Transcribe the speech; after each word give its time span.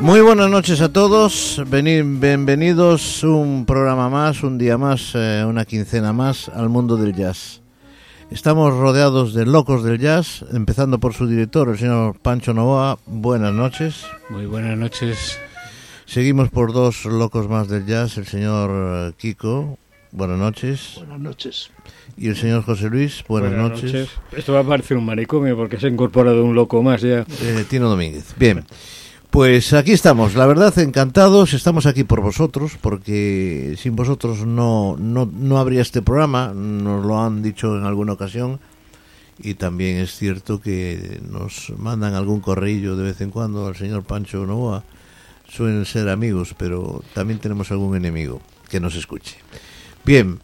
Muy 0.00 0.20
buenas 0.20 0.50
noches 0.50 0.80
a 0.80 0.92
todos, 0.92 1.62
bienvenidos 1.66 3.22
un 3.22 3.64
programa 3.66 4.08
más, 4.08 4.42
un 4.42 4.58
día 4.58 4.76
más, 4.76 5.12
eh, 5.14 5.44
una 5.46 5.64
quincena 5.64 6.12
más 6.12 6.48
al 6.48 6.68
mundo 6.68 6.96
del 6.96 7.14
jazz. 7.14 7.62
Estamos 8.30 8.74
rodeados 8.74 9.34
de 9.34 9.46
locos 9.46 9.84
del 9.84 9.98
jazz, 9.98 10.44
empezando 10.52 10.98
por 10.98 11.14
su 11.14 11.26
director, 11.26 11.68
el 11.68 11.78
señor 11.78 12.18
Pancho 12.18 12.54
Novoa. 12.54 12.98
Buenas 13.06 13.52
noches. 13.52 14.06
Muy 14.30 14.46
buenas 14.46 14.76
noches. 14.78 15.38
Seguimos 16.06 16.50
por 16.50 16.72
dos 16.72 17.04
locos 17.04 17.48
más 17.48 17.68
del 17.68 17.86
jazz, 17.86 18.16
el 18.18 18.26
señor 18.26 18.70
eh, 18.72 19.12
Kiko. 19.18 19.78
Buenas 20.12 20.38
noches. 20.38 20.92
Buenas 20.98 21.20
noches. 21.20 21.70
Y 22.18 22.28
el 22.28 22.36
señor 22.36 22.64
José 22.64 22.90
Luis, 22.90 23.24
buenas, 23.26 23.52
noches. 23.52 24.10
Esto 24.36 24.52
va 24.52 24.60
a 24.60 24.64
parecer 24.64 24.98
un 24.98 25.06
manicomio 25.06 25.56
porque 25.56 25.80
se 25.80 25.86
ha 25.86 25.88
incorporado 25.88 26.44
un 26.44 26.54
loco 26.54 26.82
más 26.82 27.00
ya. 27.00 27.24
Eh, 27.40 27.64
Tino 27.68 27.88
Domínguez. 27.88 28.34
Bien. 28.36 28.62
Pues 29.30 29.72
aquí 29.72 29.92
estamos, 29.92 30.34
la 30.34 30.44
verdad 30.44 30.78
encantados, 30.78 31.54
estamos 31.54 31.86
aquí 31.86 32.04
por 32.04 32.20
vosotros, 32.20 32.76
porque 32.78 33.74
sin 33.78 33.96
vosotros 33.96 34.44
no, 34.44 34.98
no, 34.98 35.24
no 35.24 35.56
habría 35.56 35.80
este 35.80 36.02
programa, 36.02 36.52
nos 36.54 37.02
lo 37.06 37.18
han 37.18 37.42
dicho 37.42 37.78
en 37.78 37.84
alguna 37.84 38.12
ocasión, 38.12 38.60
y 39.38 39.54
también 39.54 39.96
es 39.96 40.14
cierto 40.14 40.60
que 40.60 41.18
nos 41.30 41.72
mandan 41.78 42.12
algún 42.12 42.40
corrillo 42.40 42.94
de 42.94 43.04
vez 43.04 43.22
en 43.22 43.30
cuando 43.30 43.66
al 43.66 43.76
señor 43.76 44.02
Pancho 44.02 44.44
Novoa, 44.44 44.84
suelen 45.48 45.86
ser 45.86 46.10
amigos, 46.10 46.54
pero 46.58 47.02
también 47.14 47.38
tenemos 47.38 47.70
algún 47.70 47.96
enemigo 47.96 48.42
que 48.68 48.80
nos 48.80 48.94
escuche. 48.96 49.38
Bien, 50.04 50.40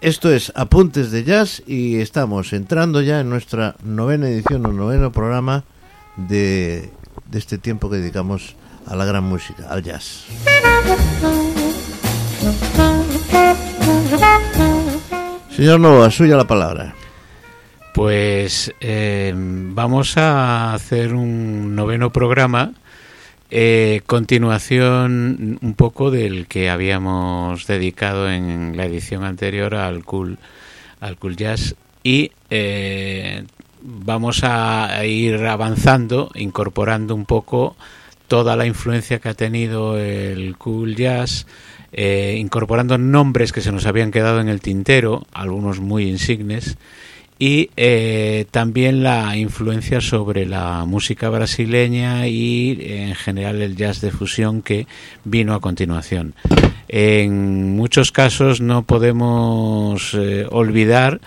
esto 0.00 0.32
es 0.32 0.52
Apuntes 0.54 1.10
de 1.10 1.24
Jazz 1.24 1.62
y 1.66 2.00
estamos 2.00 2.52
entrando 2.52 3.02
ya 3.02 3.20
en 3.20 3.30
nuestra 3.30 3.76
novena 3.84 4.28
edición 4.28 4.66
o 4.66 4.72
noveno 4.72 5.12
programa 5.12 5.64
de 6.16 6.90
de 7.32 7.38
este 7.38 7.56
tiempo 7.58 7.90
que 7.90 7.96
dedicamos 7.96 8.54
a 8.86 8.94
la 8.94 9.06
gran 9.06 9.24
música, 9.24 9.66
al 9.68 9.82
jazz. 9.82 10.26
Señor 15.50 15.80
Nova, 15.80 16.10
suya 16.10 16.36
la 16.36 16.46
palabra. 16.46 16.94
Pues 17.94 18.72
eh, 18.80 19.32
vamos 19.34 20.16
a 20.18 20.74
hacer 20.74 21.14
un 21.14 21.74
noveno 21.74 22.12
programa, 22.12 22.72
eh, 23.54 24.00
continuación 24.06 25.58
un 25.60 25.74
poco 25.74 26.10
del 26.10 26.46
que 26.46 26.70
habíamos 26.70 27.66
dedicado 27.66 28.30
en 28.30 28.78
la 28.78 28.86
edición 28.86 29.24
anterior 29.24 29.74
al 29.74 30.04
Cool, 30.04 30.38
al 31.00 31.18
cool 31.18 31.36
Jazz. 31.36 31.76
Y 32.02 32.32
eh, 32.48 33.44
vamos 33.82 34.40
a 34.42 35.04
ir 35.04 35.36
avanzando, 35.44 36.30
incorporando 36.34 37.14
un 37.14 37.26
poco 37.26 37.76
toda 38.26 38.56
la 38.56 38.64
influencia 38.64 39.18
que 39.18 39.28
ha 39.28 39.34
tenido 39.34 39.98
el 39.98 40.56
cool 40.56 40.96
jazz, 40.96 41.46
eh, 41.92 42.36
incorporando 42.38 42.96
nombres 42.96 43.52
que 43.52 43.60
se 43.60 43.72
nos 43.72 43.84
habían 43.84 44.10
quedado 44.10 44.40
en 44.40 44.48
el 44.48 44.62
tintero, 44.62 45.26
algunos 45.34 45.80
muy 45.80 46.08
insignes, 46.08 46.78
y 47.44 47.70
eh, 47.76 48.46
también 48.52 49.02
la 49.02 49.36
influencia 49.36 50.00
sobre 50.00 50.46
la 50.46 50.84
música 50.84 51.28
brasileña 51.28 52.28
y 52.28 52.78
en 52.80 53.16
general 53.16 53.60
el 53.60 53.74
jazz 53.74 54.00
de 54.00 54.12
fusión 54.12 54.62
que 54.62 54.86
vino 55.24 55.52
a 55.52 55.60
continuación. 55.60 56.36
En 56.86 57.74
muchos 57.74 58.12
casos 58.12 58.60
no 58.60 58.84
podemos 58.84 60.14
eh, 60.14 60.46
olvidar 60.52 61.20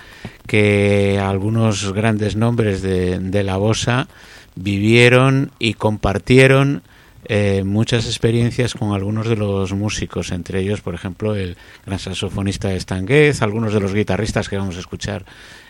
que 0.48 1.20
algunos 1.22 1.92
grandes 1.92 2.38
nombres 2.38 2.82
de, 2.82 3.44
la 3.44 3.58
bossa 3.58 4.08
vivieron 4.56 5.52
y 5.60 5.74
compartieron 5.74 6.82
eh, 7.26 7.64
muchas 7.66 8.06
experiencias 8.06 8.74
con 8.74 8.94
algunos 8.94 9.28
de 9.28 9.36
los 9.36 9.74
músicos, 9.74 10.32
entre 10.32 10.62
ellos, 10.62 10.80
por 10.80 10.96
ejemplo, 10.96 11.36
el 11.36 11.58
gran 11.86 12.00
saxofonista 12.00 12.80
Stanguez, 12.80 13.42
algunos 13.42 13.74
de 13.74 13.82
los 13.82 13.94
guitarristas 13.94 14.48
que 14.48 14.58
vamos 14.58 14.78
a 14.78 14.80
escuchar 14.80 15.26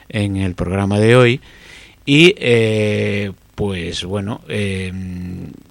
en 0.10 0.38
el 0.38 0.56
programa 0.56 1.00
de 1.00 1.16
hoy. 1.16 1.42
Y 2.06 2.36
eh, 2.38 3.32
pues 3.56 4.04
bueno, 4.04 4.42
eh, 4.48 4.92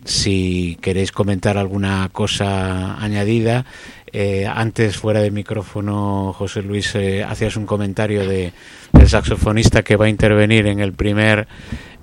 si 0.05 0.79
queréis 0.81 1.13
comentar 1.13 1.59
alguna 1.59 2.09
cosa 2.13 2.97
añadida, 3.03 3.65
eh, 4.13 4.47
antes 4.47 4.97
fuera 4.97 5.21
de 5.21 5.31
micrófono, 5.31 6.33
José 6.33 6.63
Luis, 6.63 6.97
hacías 7.27 7.57
un 7.57 7.67
comentario 7.67 8.27
de, 8.27 8.53
del 8.93 9.09
saxofonista 9.09 9.83
que 9.83 9.97
va 9.97 10.07
a 10.07 10.09
intervenir 10.09 10.67
en 10.67 10.81
el 10.81 10.93
primer 10.93 11.47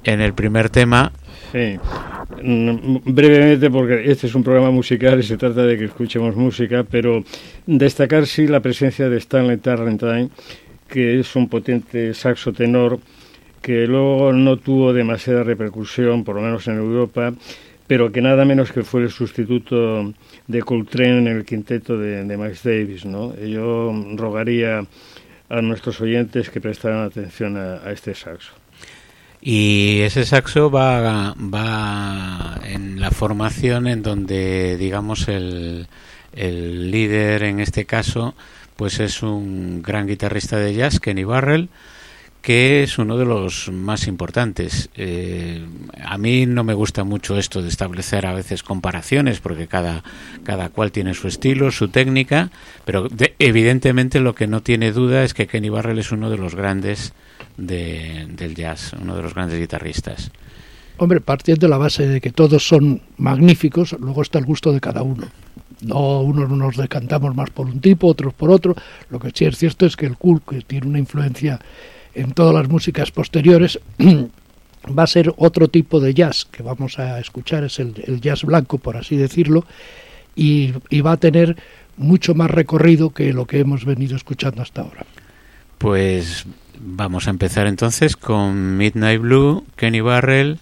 en 0.04 0.22
el 0.22 0.34
primer 0.34 0.70
tema. 0.70 1.12
Sí, 1.52 1.78
mm, 2.42 2.98
brevemente 3.06 3.70
porque 3.70 4.10
este 4.10 4.28
es 4.28 4.36
un 4.36 4.44
programa 4.44 4.72
musical 4.72 5.20
y 5.20 5.24
se 5.24 5.38
trata 5.38 5.64
de 5.64 5.78
que 5.78 5.86
escuchemos 5.86 6.36
música, 6.36 6.86
pero 6.90 7.24
destacar 7.66 8.26
sí 8.26 8.48
la 8.48 8.62
presencia 8.62 9.10
de 9.10 9.18
Stanley 9.18 9.58
Tarrantine 9.58 10.30
que 10.92 11.20
es 11.20 11.36
un 11.36 11.48
potente 11.48 12.14
saxo 12.14 12.52
tenor 12.52 13.00
que 13.62 13.88
luego 13.88 14.34
no 14.34 14.58
tuvo 14.58 14.92
demasiada 14.92 15.44
repercusión, 15.44 16.24
por 16.24 16.36
lo 16.36 16.42
menos 16.42 16.68
en 16.68 16.78
Europa, 16.78 17.34
pero 17.88 18.12
que 18.12 18.22
nada 18.22 18.44
menos 18.44 18.72
que 18.72 18.84
fue 18.84 19.04
el 19.04 19.10
sustituto 19.10 20.14
de 20.48 20.62
Coltrane 20.62 21.20
en 21.20 21.28
el 21.28 21.46
quinteto 21.46 21.98
de, 21.98 22.24
de 22.24 22.38
Miles 22.38 22.64
Davis. 22.64 23.06
¿no? 23.06 23.36
Yo 23.36 23.94
rogaría 24.16 24.86
a 25.50 25.62
nuestros 25.62 26.02
oyentes 26.02 26.50
que 26.50 26.60
prestaran 26.60 27.06
atención 27.06 27.58
a, 27.58 27.92
este 27.92 28.16
saxo. 28.16 28.52
Y 29.42 30.00
ese 30.02 30.26
saxo 30.26 30.70
va, 30.70 31.34
va 31.36 32.60
en 32.66 33.00
la 33.00 33.12
formación 33.12 33.88
en 33.88 34.02
donde, 34.04 34.78
digamos, 34.78 35.28
el, 35.28 35.88
el 36.34 36.92
líder 36.92 37.44
en 37.44 37.60
este 37.60 37.86
caso 37.86 38.36
pues 38.82 39.00
es 39.00 39.22
un 39.22 39.84
gran 39.84 40.08
guitarrista 40.08 40.58
de 40.58 40.74
jazz, 40.74 41.00
Kenny 41.00 41.24
Barrell, 41.24 41.70
que 42.42 42.82
es 42.82 42.98
uno 42.98 43.16
de 43.16 43.26
los 43.26 43.70
más 43.72 44.08
importantes. 44.08 44.90
Eh, 44.96 45.64
a 46.04 46.18
mí 46.18 46.48
no 46.48 46.64
me 46.64 46.74
gusta 46.74 47.04
mucho 47.04 47.38
esto 47.38 47.62
de 47.62 47.70
establecer 47.70 48.26
a 48.26 48.34
veces 48.34 48.64
comparaciones, 48.64 49.40
porque 49.40 49.68
cada, 49.68 50.04
cada 50.44 50.70
cual 50.70 50.92
tiene 50.92 51.14
su 51.14 51.28
estilo, 51.28 51.70
su 51.70 51.90
técnica, 51.90 52.50
pero 52.84 53.08
evidentemente 53.38 54.20
lo 54.20 54.34
que 54.34 54.48
no 54.48 54.64
tiene 54.64 54.92
duda 54.92 55.24
es 55.24 55.36
que 55.36 55.46
Kenny 55.46 55.70
Barrell 55.70 56.00
es 56.00 56.12
uno 56.12 56.32
de 56.32 56.38
los 56.38 56.56
grandes 56.56 57.14
del 57.58 58.56
jazz, 58.56 58.94
uno 59.00 59.16
de 59.16 59.22
los 59.22 59.36
grandes 59.36 59.60
guitarristas. 59.60 60.32
Hombre, 60.98 61.22
partiendo 61.22 61.68
de 61.68 61.70
la 61.70 61.78
base 61.78 62.08
de 62.08 62.20
que 62.20 62.32
todos 62.32 62.68
son 62.68 63.04
magníficos, 63.18 63.96
luego 64.00 64.24
está 64.24 64.40
el 64.40 64.46
gusto 64.46 64.72
de 64.72 64.82
cada 64.82 65.04
uno. 65.04 65.28
No, 65.82 66.22
unos 66.22 66.50
nos 66.50 66.78
decantamos 66.78 67.36
más 67.36 67.50
por 67.50 67.68
un 67.68 67.80
tipo, 67.80 68.08
otros 68.08 68.34
por 68.34 68.52
otro. 68.52 68.76
Lo 69.10 69.20
que 69.20 69.32
sí 69.34 69.46
es 69.46 69.58
cierto 69.58 69.86
es 69.86 69.96
que 69.96 70.06
el 70.06 70.18
cool, 70.18 70.42
que 70.48 70.62
tiene 70.62 70.88
una 70.88 71.00
influencia 71.00 71.60
en 72.14 72.32
todas 72.32 72.54
las 72.54 72.70
músicas 72.70 73.12
posteriores, 73.12 73.80
va 74.98 75.04
a 75.04 75.08
ser 75.08 75.34
otro 75.38 75.68
tipo 75.68 76.00
de 76.00 76.14
jazz 76.14 76.46
que 76.46 76.64
vamos 76.64 77.00
a 77.00 77.20
escuchar, 77.20 77.64
es 77.64 77.80
el, 77.80 78.22
jazz 78.22 78.44
blanco, 78.44 78.78
por 78.78 78.98
así 78.98 79.16
decirlo, 79.16 79.66
y, 80.36 80.74
y, 80.90 81.02
va 81.02 81.14
a 81.14 81.18
tener 81.18 81.58
mucho 81.98 82.36
más 82.36 82.50
recorrido 82.50 83.10
que 83.10 83.34
lo 83.34 83.46
que 83.46 83.60
hemos 83.60 83.86
venido 83.86 84.16
escuchando 84.16 84.62
hasta 84.62 84.82
ahora. 84.82 85.06
Pues 85.78 86.46
vamos 86.80 87.28
a 87.28 87.32
empezar 87.32 87.68
entonces 87.68 88.16
con 88.16 88.78
Midnight 88.78 89.22
Blue, 89.22 89.66
Kenny 89.76 90.02
Barrell, 90.02 90.60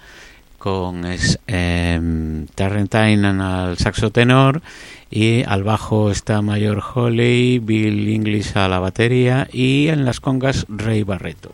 con 0.57 1.03
eh, 1.47 2.45
Tarrentine 2.53 3.27
al 3.27 3.77
saxo 3.77 4.11
tenor 4.11 4.61
y 5.09 5.43
al 5.43 5.63
bajo 5.63 6.11
está 6.11 6.41
Mayor 6.41 6.83
Holly, 6.93 7.59
Bill 7.59 8.09
Inglis 8.09 8.55
a 8.55 8.67
la 8.67 8.79
batería 8.79 9.47
y 9.51 9.87
en 9.87 10.05
las 10.05 10.19
congas 10.19 10.65
Rey 10.69 11.03
Barreto. 11.03 11.53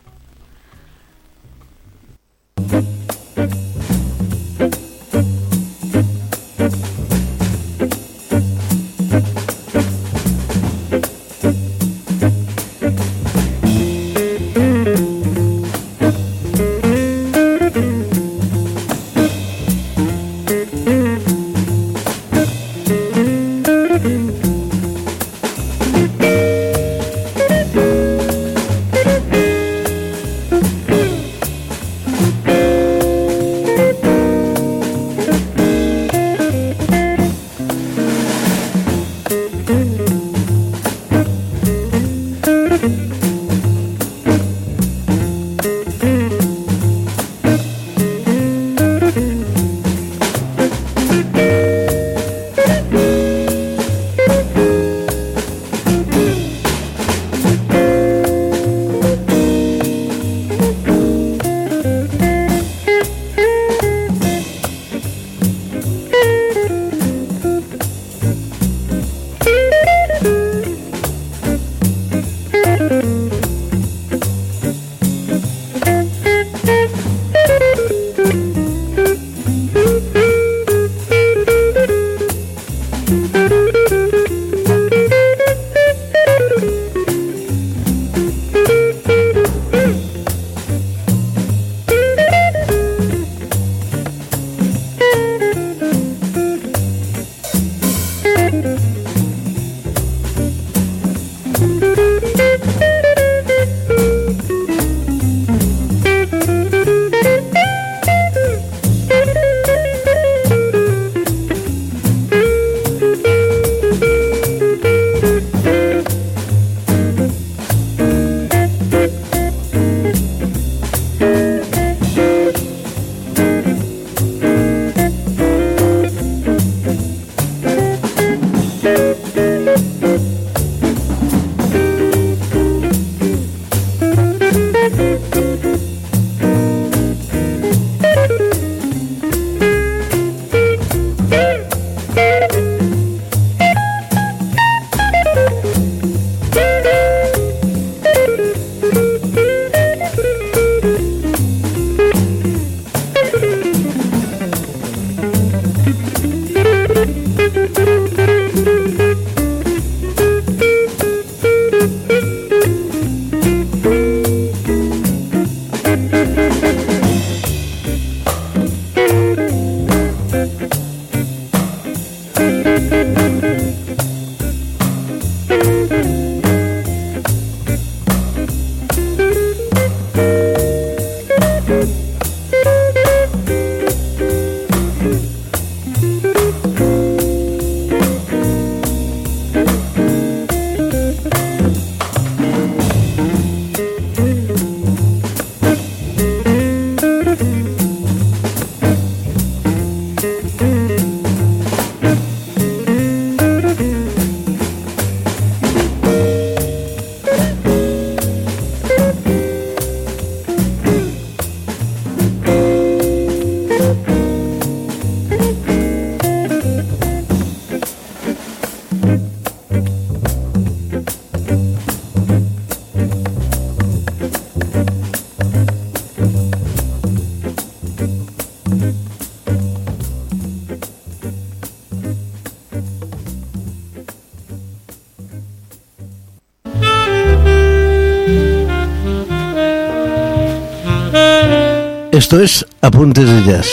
Esto 242.35 242.43
es 242.43 242.65
Apuntes 242.81 243.29
de 243.29 243.49
Jazz, 243.49 243.71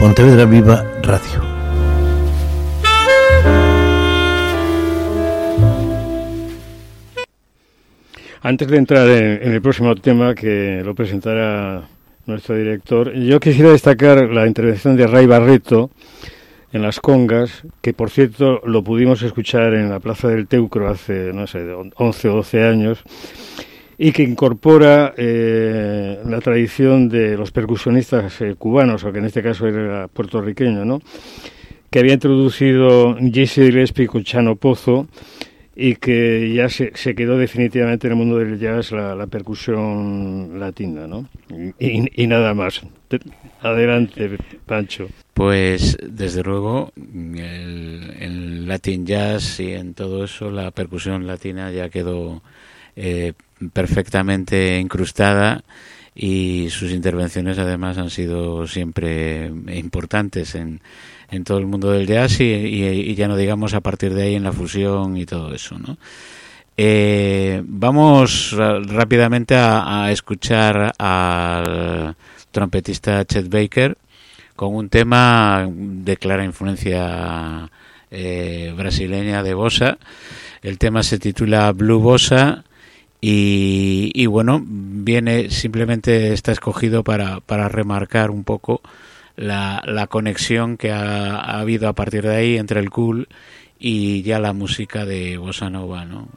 Pontevedra 0.00 0.46
Viva 0.46 0.84
Radio. 1.00 1.40
Antes 8.42 8.66
de 8.66 8.76
entrar 8.78 9.08
en, 9.08 9.52
el 9.52 9.62
próximo 9.62 9.94
tema 9.94 10.34
que 10.34 10.82
lo 10.84 10.96
presentará 10.96 11.86
nuestro 12.26 12.56
director, 12.56 13.12
yo 13.12 13.38
quisiera 13.38 13.70
destacar 13.70 14.28
la 14.28 14.48
intervención 14.48 14.96
de 14.96 15.06
Ray 15.06 15.26
Barreto 15.26 15.92
en 16.72 16.82
las 16.82 16.98
congas, 16.98 17.62
que 17.80 17.92
por 17.92 18.10
cierto 18.10 18.60
lo 18.66 18.82
pudimos 18.82 19.22
escuchar 19.22 19.72
en 19.72 19.88
la 19.88 20.00
Plaza 20.00 20.26
del 20.26 20.48
Teucro 20.48 20.88
hace, 20.88 21.32
no 21.32 21.46
sé, 21.46 21.64
11 21.94 22.28
o 22.28 22.34
12 22.34 22.64
años, 22.64 23.04
y 23.98 24.12
que 24.12 24.22
incorpora 24.22 25.14
eh, 25.16 26.20
la 26.24 26.40
tradición 26.40 27.08
de 27.08 27.36
los 27.36 27.50
percusionistas 27.50 28.40
eh, 28.40 28.54
cubanos, 28.58 29.04
o 29.04 29.12
que 29.12 29.18
en 29.18 29.26
este 29.26 29.42
caso 29.42 29.66
era 29.66 30.08
puertorriqueño, 30.08 30.84
¿no? 30.84 31.00
que 31.94 32.00
había 32.00 32.14
introducido 32.14 33.16
Jesse 33.32 33.70
Gillespie 33.70 34.08
con 34.08 34.24
Chano 34.24 34.56
Pozo 34.56 35.06
y 35.76 35.94
que 35.94 36.52
ya 36.52 36.68
se, 36.68 36.90
se, 36.96 37.14
quedó 37.14 37.38
definitivamente 37.38 38.08
en 38.08 38.14
el 38.14 38.18
mundo 38.18 38.38
del 38.38 38.58
jazz 38.58 38.90
la, 38.90 39.28
percusión 39.28 40.58
latina, 40.58 41.06
¿no? 41.06 41.28
Y, 41.78 42.26
nada 42.26 42.52
más. 42.52 42.82
Adelante, 43.60 44.38
Pancho. 44.66 45.06
Pues 45.34 45.96
desde 46.02 46.42
luego, 46.42 46.90
el, 46.96 48.12
el 48.18 48.66
Latin 48.66 49.06
Jazz 49.06 49.60
y 49.60 49.72
en 49.72 49.94
todo 49.94 50.24
eso 50.24 50.50
la 50.50 50.72
percusión 50.72 51.28
latina 51.28 51.70
ya 51.70 51.90
quedó 51.90 52.42
eh, 52.96 53.34
perfectamente 53.70 54.78
incrustada 54.78 55.62
y 56.14 56.68
sus 56.70 56.92
intervenciones 56.92 57.58
además 57.58 57.98
han 57.98 58.10
sido 58.10 58.66
siempre 58.66 59.46
importantes 59.46 60.54
en, 60.54 60.80
en 61.30 61.44
todo 61.44 61.58
el 61.58 61.66
mundo 61.66 61.90
del 61.90 62.06
jazz 62.06 62.40
y, 62.40 63.14
ya 63.14 63.28
no 63.28 63.36
digamos 63.36 63.74
a 63.74 63.80
partir 63.80 64.14
de 64.14 64.22
ahí 64.24 64.34
en 64.34 64.44
la 64.44 64.52
fusión 64.52 65.16
y 65.16 65.26
todo 65.26 65.54
eso, 65.54 65.78
¿no? 65.78 65.96
Eh, 66.76 67.62
vamos 67.64 68.52
rápidamente 68.52 69.54
a, 69.56 70.10
escuchar 70.10 70.92
al 70.98 72.16
trompetista 72.50 73.24
Chet 73.24 73.48
Baker 73.48 73.96
con 74.56 74.74
un 74.74 74.88
tema 74.88 75.68
de 75.70 76.16
clara 76.16 76.44
influencia 76.44 77.70
eh, 78.10 78.72
brasileña 78.76 79.42
de 79.44 79.54
bossa. 79.54 79.98
El 80.62 80.78
tema 80.78 81.02
se 81.04 81.18
titula 81.18 81.70
Blue 81.72 82.00
Bossa 82.00 82.64
y, 83.26 84.26
bueno, 84.26 84.62
viene 84.66 85.48
simplemente 85.48 86.34
está 86.34 86.52
escogido 86.52 87.02
para, 87.04 87.40
para 87.40 87.70
remarcar 87.70 88.30
un 88.30 88.44
poco 88.44 88.82
la, 89.36 89.82
la 89.86 90.08
conexión 90.08 90.76
que 90.76 90.92
ha, 90.92 91.58
habido 91.58 91.88
a 91.88 91.94
partir 91.94 92.24
de 92.24 92.36
ahí 92.36 92.58
entre 92.58 92.80
el 92.80 92.90
cool 92.90 93.28
y 93.78 94.22
ya 94.22 94.38
la 94.38 94.52
música 94.52 95.06
de 95.06 95.38
bossa 95.38 95.70
nova, 95.70 96.04
¿no? 96.04 96.28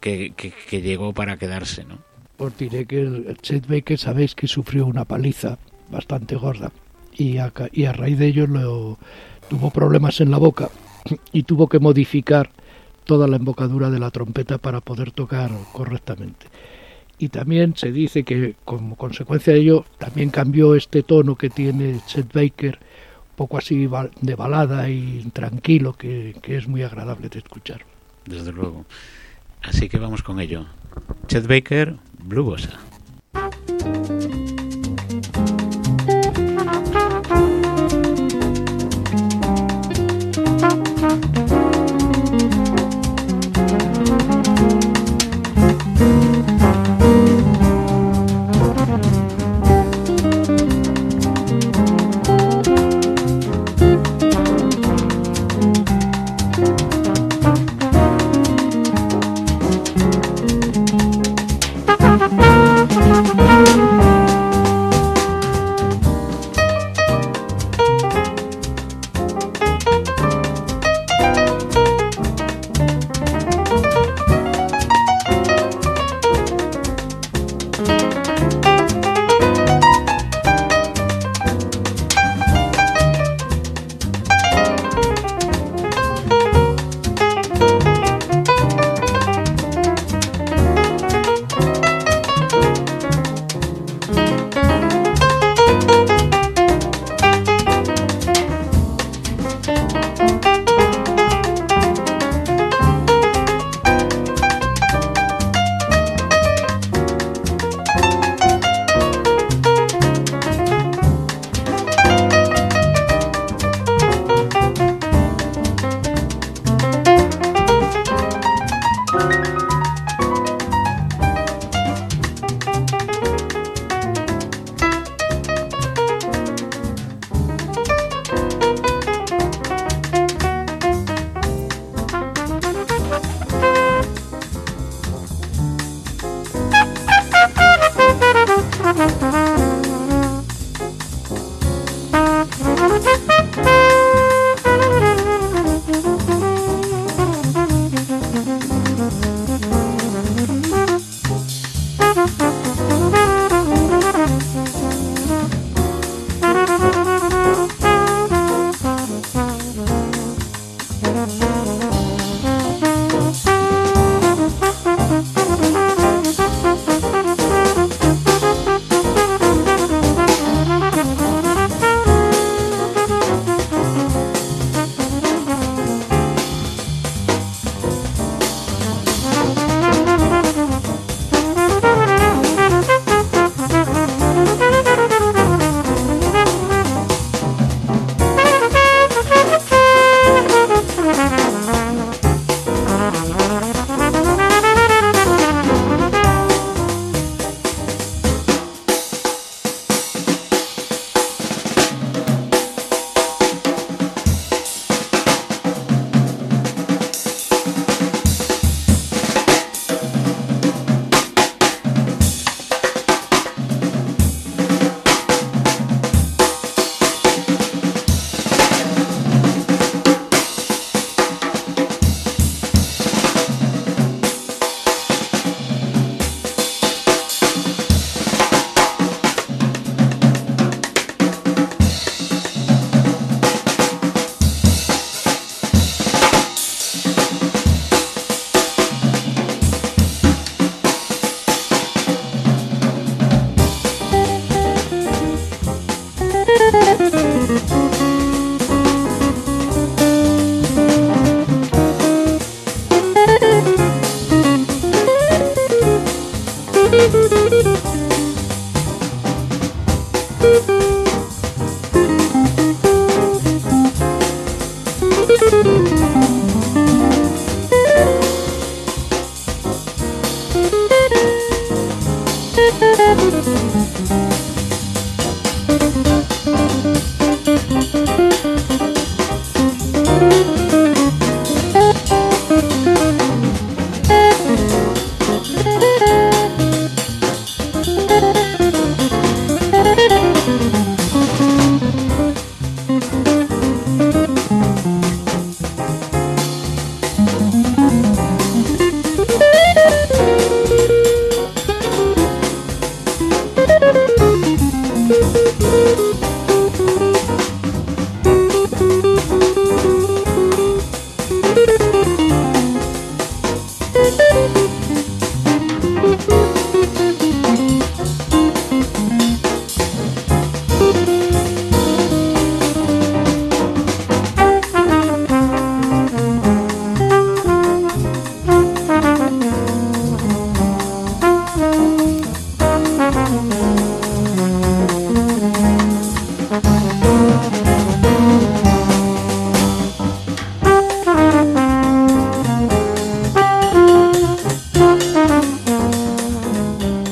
que, 0.00 0.32
que, 0.34 0.82
llegó 0.82 1.12
para 1.12 1.36
quedarse, 1.36 1.84
¿no? 1.84 1.98
Os 2.38 2.56
diré 2.58 2.84
que 2.84 3.00
el 3.00 3.36
Chet 3.40 3.68
Baker 3.68 3.98
sabéis 3.98 4.34
que 4.34 4.48
sufrió 4.48 4.86
una 4.86 5.04
paliza 5.04 5.56
bastante 5.88 6.34
gorda 6.34 6.72
y 7.16 7.38
a, 7.38 7.52
y 7.72 7.84
a 7.84 7.92
raíz 7.92 8.18
de 8.18 8.26
ello 8.26 8.46
lo, 8.48 8.98
tuvo 9.48 9.70
problemas 9.70 10.20
en 10.20 10.32
la 10.32 10.38
boca 10.38 10.68
y 11.32 11.44
tuvo 11.44 11.68
que 11.68 11.78
modificar 11.78 12.50
toda 13.06 13.28
la 13.28 13.36
embocadura 13.36 13.88
de 13.88 13.98
la 13.98 14.10
trompeta 14.10 14.58
para 14.58 14.82
poder 14.82 15.12
tocar 15.12 15.50
correctamente. 15.72 16.46
Y 17.18 17.28
también 17.28 17.74
se 17.76 17.92
dice 17.92 18.24
que 18.24 18.56
como 18.64 18.96
consecuencia 18.96 19.54
de 19.54 19.60
ello 19.60 19.84
también 19.96 20.28
cambió 20.28 20.74
este 20.74 21.02
tono 21.02 21.36
que 21.36 21.48
tiene 21.48 22.00
Chet 22.06 22.30
Baker, 22.32 22.78
poco 23.36 23.56
así 23.56 23.88
de 24.20 24.34
balada 24.34 24.90
y 24.90 25.22
tranquilo, 25.32 25.94
que, 25.94 26.36
que 26.42 26.58
es 26.58 26.68
muy 26.68 26.82
agradable 26.82 27.30
de 27.30 27.38
escuchar. 27.38 27.86
Desde 28.26 28.52
luego. 28.52 28.84
Así 29.62 29.88
que 29.88 29.98
vamos 29.98 30.22
con 30.22 30.40
ello. 30.40 30.66
Chet 31.28 31.46
Baker, 31.46 31.96
Blue 32.18 32.44
Bossa. 32.44 32.78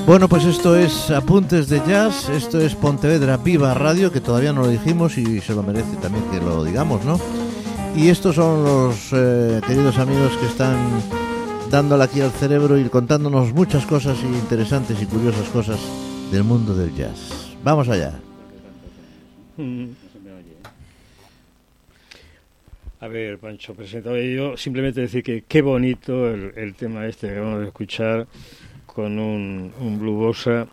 Bueno, 0.06 0.28
pues 0.28 0.44
esto 0.44 0.76
es 0.76 1.10
Apuntes 1.10 1.70
de 1.70 1.78
Jazz, 1.78 2.28
esto 2.28 2.60
es 2.60 2.74
Pontevedra 2.74 3.38
Viva 3.38 3.72
Radio, 3.72 4.12
que 4.12 4.20
todavía 4.20 4.52
no 4.52 4.60
lo 4.60 4.68
dijimos 4.68 5.16
y 5.16 5.40
se 5.40 5.54
lo 5.54 5.62
merece 5.62 5.96
también 5.96 6.30
que 6.30 6.40
lo 6.40 6.62
digamos, 6.62 7.06
¿no? 7.06 7.18
Y 7.96 8.08
estos 8.08 8.34
son 8.34 8.64
los 8.64 9.08
eh, 9.12 9.62
queridos 9.66 9.96
amigos 9.96 10.36
que 10.36 10.44
están 10.44 10.76
dándole 11.70 12.04
aquí 12.04 12.20
al 12.20 12.32
cerebro 12.32 12.78
y 12.78 12.84
contándonos 12.90 13.54
muchas 13.54 13.86
cosas 13.86 14.22
interesantes 14.22 15.00
y 15.00 15.06
curiosas 15.06 15.48
cosas 15.48 15.80
del 16.30 16.44
mundo 16.44 16.74
del 16.74 16.94
jazz. 16.94 17.56
Vamos 17.64 17.88
allá. 17.88 18.12
A 23.00 23.08
ver, 23.08 23.38
Pancho, 23.38 23.74
presentado 23.74 24.18
yo, 24.18 24.58
simplemente 24.58 25.00
decir 25.00 25.22
que 25.22 25.44
qué 25.48 25.62
bonito 25.62 26.28
el, 26.28 26.52
el 26.56 26.74
tema 26.74 27.06
este 27.06 27.28
que 27.28 27.32
acabamos 27.32 27.60
de 27.60 27.66
escuchar 27.68 28.26
con 28.94 29.18
un, 29.18 29.72
un 29.80 29.98
Blue 29.98 30.14
Bossa, 30.14 30.66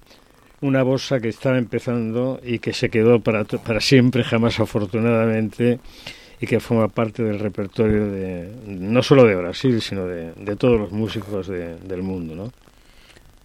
una 0.62 0.84
bossa 0.84 1.20
que 1.20 1.30
estaba 1.30 1.58
empezando 1.58 2.40
y 2.44 2.60
que 2.60 2.74
se 2.74 2.90
quedó 2.90 3.20
para, 3.20 3.44
para 3.44 3.82
siempre, 3.82 4.24
jamás 4.24 4.60
afortunadamente, 4.60 5.80
y 6.40 6.48
que 6.48 6.60
forma 6.60 6.88
parte 6.88 7.24
del 7.24 7.40
repertorio 7.40 8.08
de 8.08 8.51
no 8.66 9.01
solo 9.04 9.25
de 9.25 9.36
Brasil, 9.36 9.82
sino 9.82 10.06
de, 10.06 10.34
de 10.34 10.56
todos 10.56 10.80
los 10.80 10.92
músicos 10.92 11.48
de, 11.48 11.78
del 11.78 12.04
mundo, 12.04 12.36
¿no? 12.36 12.51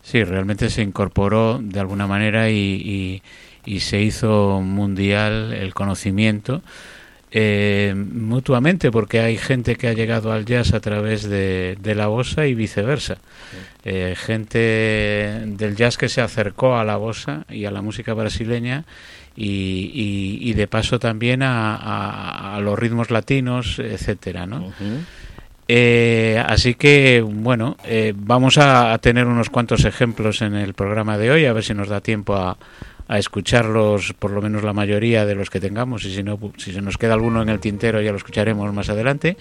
Sí, 0.03 0.23
realmente 0.23 0.71
se 0.71 0.83
incorporó 0.83 1.59
de 1.61 1.81
alguna 1.81 2.07
manera 2.07 2.49
y, 2.49 2.55
y, 2.55 3.23
y 3.65 3.81
se 3.81 4.01
hizo 4.01 4.61
mundial 4.61 5.53
el 5.53 5.75
conocimiento 5.75 6.63
eh, 7.39 7.93
mutuamente, 7.95 8.91
porque 8.91 9.21
hay 9.21 9.37
gente 9.37 9.77
que 9.77 9.89
ha 9.89 9.93
llegado 9.93 10.33
al 10.33 10.47
jazz 10.47 10.73
a 10.73 10.81
través 10.81 11.29
de, 11.29 11.77
de 11.83 11.95
la 11.95 12.07
bossa 12.07 12.47
y 12.47 12.55
viceversa. 12.55 13.19
Eh, 13.85 14.15
gente 14.17 14.59
del 15.45 15.77
jazz 15.77 15.99
que 15.99 16.09
se 16.09 16.23
acercó 16.23 16.79
a 16.79 16.85
la 16.85 16.97
bossa 16.97 17.45
y 17.51 17.67
a 17.67 17.71
la 17.71 17.83
música 17.83 18.15
brasileña 18.15 18.85
y, 19.37 19.91
y, 19.93 20.49
y 20.49 20.55
de 20.55 20.67
paso 20.67 20.99
también 20.99 21.43
a, 21.43 21.77
a, 21.77 22.57
a, 22.57 22.61
los 22.61 22.79
ritmos 22.79 23.11
latinos, 23.11 23.81
etcétera, 23.81 24.47
¿no? 24.47 24.69
Uh 24.69 24.71
-huh. 24.71 25.01
Eh, 25.69 26.43
así 26.47 26.75
que, 26.75 27.21
bueno, 27.21 27.77
eh, 27.85 28.15
vamos 28.17 28.57
a, 28.57 28.95
a, 28.95 28.99
tener 28.99 29.27
unos 29.27 29.51
cuantos 29.51 29.85
ejemplos 29.85 30.41
en 30.41 30.55
el 30.55 30.73
programa 30.73 31.19
de 31.19 31.33
hoy, 31.33 31.45
a 31.45 31.53
ver 31.53 31.65
si 31.65 31.75
nos 31.75 31.89
da 31.89 32.01
tiempo 32.01 32.35
a, 32.35 32.57
a 33.09 33.19
escucharlos, 33.19 34.13
por 34.19 34.31
lo 34.31 34.43
menos 34.43 34.65
la 34.65 34.73
mayoría 34.73 35.25
de 35.25 35.35
los 35.35 35.51
que 35.51 35.61
tengamos, 35.61 36.05
y 36.05 36.15
si 36.15 36.23
no, 36.23 36.39
si 36.57 36.73
se 36.73 36.83
nos 36.83 36.99
queda 36.99 37.15
alguno 37.15 37.43
en 37.43 37.49
el 37.49 37.61
tintero 37.61 38.01
ya 38.01 38.11
lo 38.11 38.17
escucharemos 38.17 38.73
más 38.73 38.89
adelante. 38.89 39.37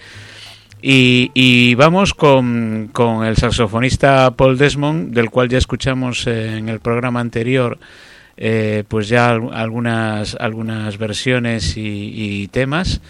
Y, 0.82 1.74
vamos 1.74 2.14
con, 2.14 2.90
con, 2.92 3.24
el 3.26 3.36
saxofonista 3.36 4.30
Paul 4.36 4.56
Desmond, 4.56 5.12
del 5.12 5.30
cual 5.30 5.48
ya 5.48 5.58
escuchamos 5.58 6.26
en 6.28 6.68
el 6.68 6.78
programa 6.78 7.18
anterior, 7.18 7.78
eh, 8.36 8.84
pues 8.86 9.08
ya 9.08 9.30
algunas, 9.30 10.36
algunas 10.38 10.98
versiones 10.98 11.74
y, 11.76 12.48
temas. 12.48 13.00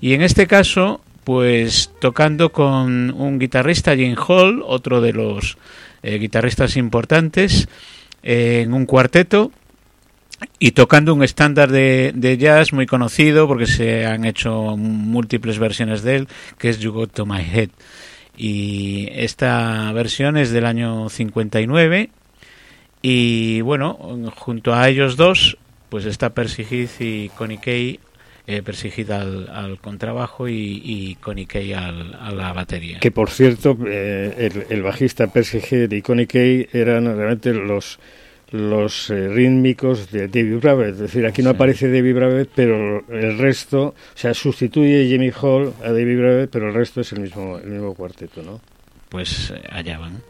Y 0.00 0.14
en 0.14 0.22
este 0.22 0.46
caso, 0.46 1.00
pues 1.24 1.90
tocando 2.00 2.52
con 2.52 3.10
un 3.10 3.38
guitarrista, 3.38 3.96
Jim 3.96 4.14
Hall, 4.16 4.62
otro 4.64 5.00
de 5.00 5.12
los 5.12 5.58
eh, 6.02 6.18
guitarristas 6.18 6.76
importantes, 6.76 7.68
eh, 8.22 8.62
en 8.64 8.72
un 8.72 8.86
cuarteto 8.86 9.50
y 10.58 10.72
tocando 10.72 11.14
un 11.14 11.22
estándar 11.22 11.70
de, 11.70 12.12
de, 12.14 12.38
jazz 12.38 12.72
muy 12.72 12.86
conocido 12.86 13.46
porque 13.46 13.66
se 13.66 14.06
han 14.06 14.24
hecho 14.24 14.76
múltiples 14.76 15.58
versiones 15.58 16.02
de 16.02 16.16
él, 16.16 16.28
que 16.58 16.68
es 16.68 16.78
You 16.78 16.92
Got 16.92 17.12
to 17.12 17.26
My 17.26 17.40
Head. 17.40 17.70
Y 18.36 19.08
esta 19.12 19.90
versión 19.92 20.36
es 20.36 20.50
del 20.50 20.66
año 20.66 21.08
59 21.08 22.10
y 23.02 23.60
bueno, 23.60 23.98
junto 24.36 24.74
a 24.74 24.88
ellos 24.88 25.16
dos, 25.16 25.56
pues 25.88 26.04
está 26.04 26.30
Percy 26.30 26.88
y 26.98 27.28
Connie 27.30 27.58
Kay 27.58 28.00
eh, 28.46 28.62
Percy 28.62 28.92
al, 29.10 29.48
al, 29.48 29.78
contrabajo 29.78 30.48
y, 30.48 30.80
y 30.84 31.14
Connie 31.16 31.46
Kay 31.46 31.72
al, 31.72 32.14
a 32.14 32.30
la 32.30 32.52
batería. 32.52 33.00
Que 33.00 33.10
por 33.10 33.30
cierto, 33.30 33.76
eh, 33.86 34.34
el, 34.38 34.66
el, 34.70 34.82
bajista 34.82 35.26
Percy 35.26 35.60
y 35.90 36.02
Connie 36.02 36.26
Kay 36.26 36.68
eran 36.72 37.04
realmente 37.06 37.52
los 37.52 37.98
los 38.50 39.10
eh, 39.10 39.28
rítmicos 39.28 40.10
de 40.10 40.28
David 40.28 40.58
Brabec. 40.58 40.88
Es 40.90 40.98
decir, 40.98 41.26
aquí 41.26 41.42
no 41.42 41.50
sí. 41.50 41.56
aparece 41.56 41.90
David 41.90 42.14
Brabec, 42.14 42.48
pero 42.54 43.04
el 43.08 43.38
resto, 43.38 43.88
o 43.88 43.94
sea, 44.14 44.34
sustituye 44.34 45.06
Jimmy 45.06 45.30
Hall 45.30 45.72
a 45.82 45.92
David 45.92 46.18
Brabec, 46.18 46.50
pero 46.50 46.68
el 46.68 46.74
resto 46.74 47.00
es 47.00 47.12
el 47.12 47.20
mismo, 47.20 47.58
el 47.58 47.70
mismo 47.70 47.94
cuarteto, 47.94 48.42
¿no? 48.42 48.60
Pues 49.08 49.50
eh, 49.50 49.62
allá 49.70 49.98
van. 49.98 50.22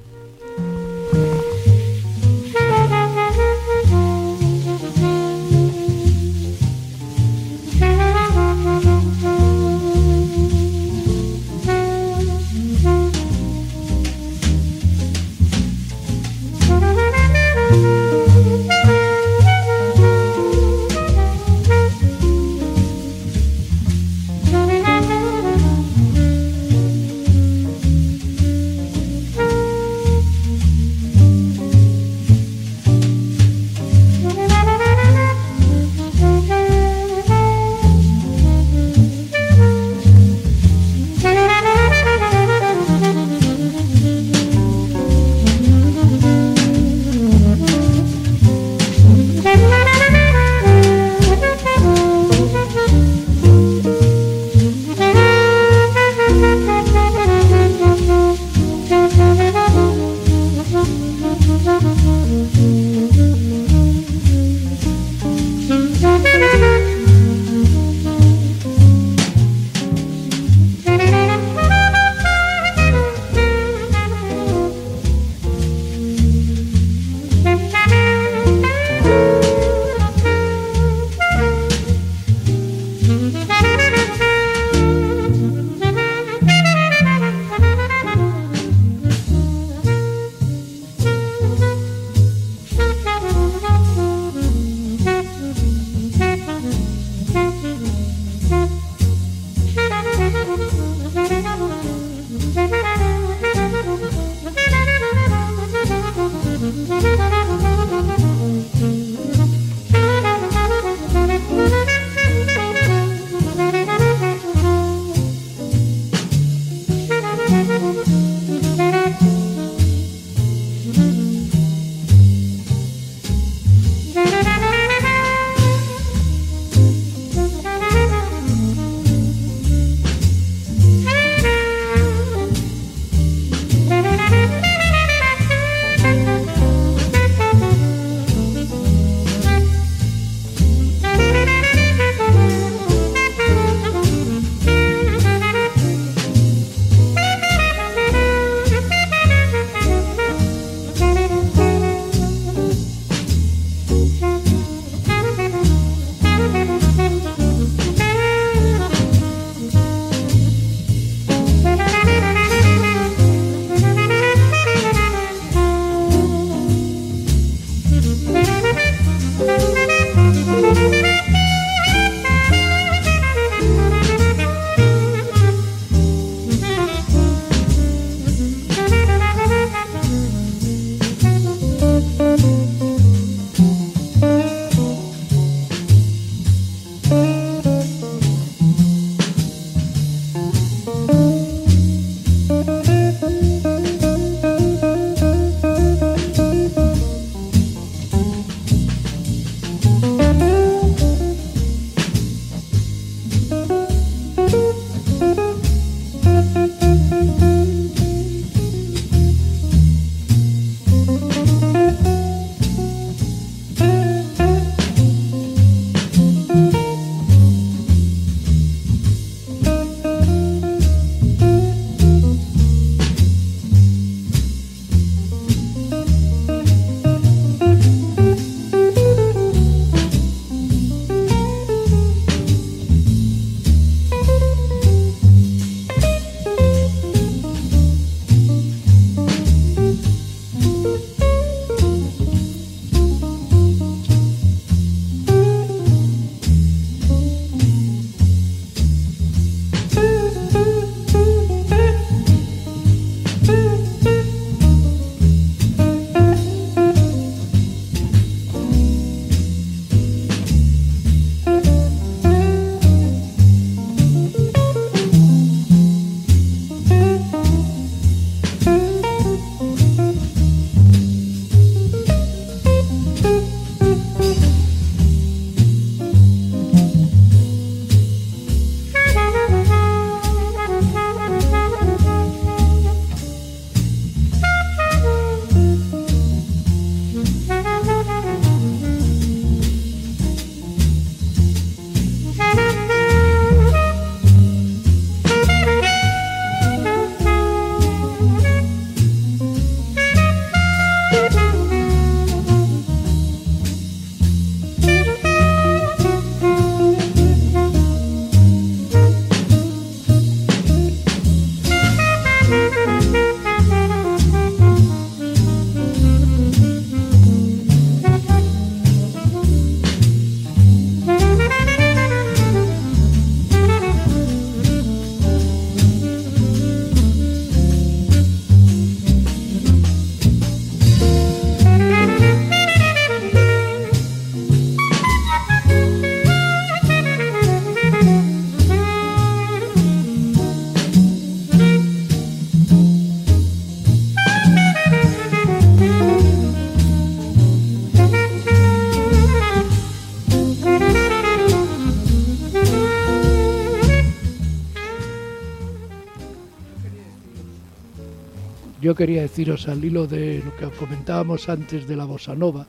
Quería 358.97 359.23
deciros 359.23 359.69
al 359.69 359.85
hilo 359.85 360.07
de 360.07 360.43
lo 360.45 360.57
que 360.57 360.77
comentábamos 360.77 361.49
antes 361.49 361.87
de 361.87 361.95
la 361.95 362.05
bossa 362.05 362.35
nova, 362.35 362.67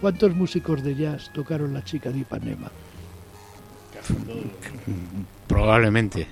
¿cuántos 0.00 0.34
músicos 0.36 0.84
de 0.84 0.94
jazz 0.94 1.32
tocaron 1.32 1.74
la 1.74 1.82
chica 1.82 2.10
de 2.10 2.20
Ipanema? 2.20 2.70
Probablemente 5.48 6.28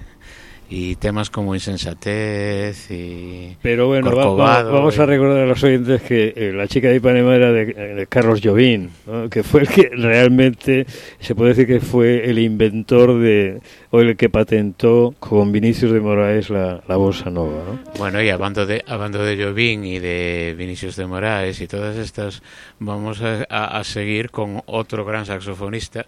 y 0.75 0.97
temas 0.97 1.29
como 1.29 1.55
insensatez 1.55 2.91
y 2.91 3.59
pero 3.61 3.89
bueno 3.89 4.11
vamos 4.17 4.99
a 4.99 5.05
recordar 5.05 5.43
a 5.43 5.47
los 5.47 5.63
oyentes 5.63 6.01
que 6.01 6.33
eh, 6.35 6.51
la 6.55 6.67
chica 6.67 6.89
de 6.89 6.97
Ipanema 6.97 7.37
era 7.37 7.53
de, 7.53 8.07
Carlos 8.09 8.41
Jovín 8.43 8.91
que 9.31 9.43
fue 9.43 9.61
el 9.61 9.69
que 9.69 9.91
realmente 9.93 10.87
se 11.21 11.35
puede 11.35 11.51
decir 11.51 11.67
que 11.67 11.81
fue 11.81 12.25
el 12.25 12.39
inventor 12.39 13.21
de 13.21 13.61
o 13.91 14.01
el 14.01 14.17
que 14.17 14.31
patentó 14.31 15.15
con 15.19 15.53
Vinicius 15.53 15.93
de 15.93 16.01
Moraes 16.01 16.49
la, 16.49 16.83
la 16.89 16.97
bossa 16.97 17.29
nova 17.29 17.63
bueno 17.99 18.23
y 18.23 18.31
hablando 18.31 18.65
de 18.65 18.83
hablando 18.89 19.23
de 19.23 19.45
Jovín 19.45 19.85
y 19.85 19.99
de 19.99 20.55
Vinicius 20.57 20.97
de 20.97 21.05
Moraes 21.05 21.61
y 21.61 21.67
todas 21.67 21.99
estas 21.99 22.43
vamos 22.79 23.21
a, 23.21 23.43
a 23.43 23.85
seguir 23.85 24.31
con 24.31 24.63
otro 24.65 25.05
gran 25.05 25.27
saxofonista 25.27 26.07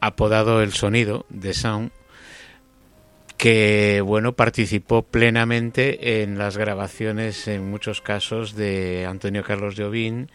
apodado 0.00 0.62
el 0.62 0.72
sonido 0.72 1.26
de 1.28 1.54
Sound 1.54 1.90
que 3.38 4.02
bueno 4.04 4.32
participó 4.34 5.02
plenamente 5.02 6.22
en 6.22 6.36
las 6.36 6.58
grabaciones 6.58 7.48
en 7.48 7.70
muchos 7.70 8.02
casos 8.02 8.54
de 8.54 9.06
Antonio 9.06 9.44
Carlos 9.44 9.76
Jobim 9.78 10.26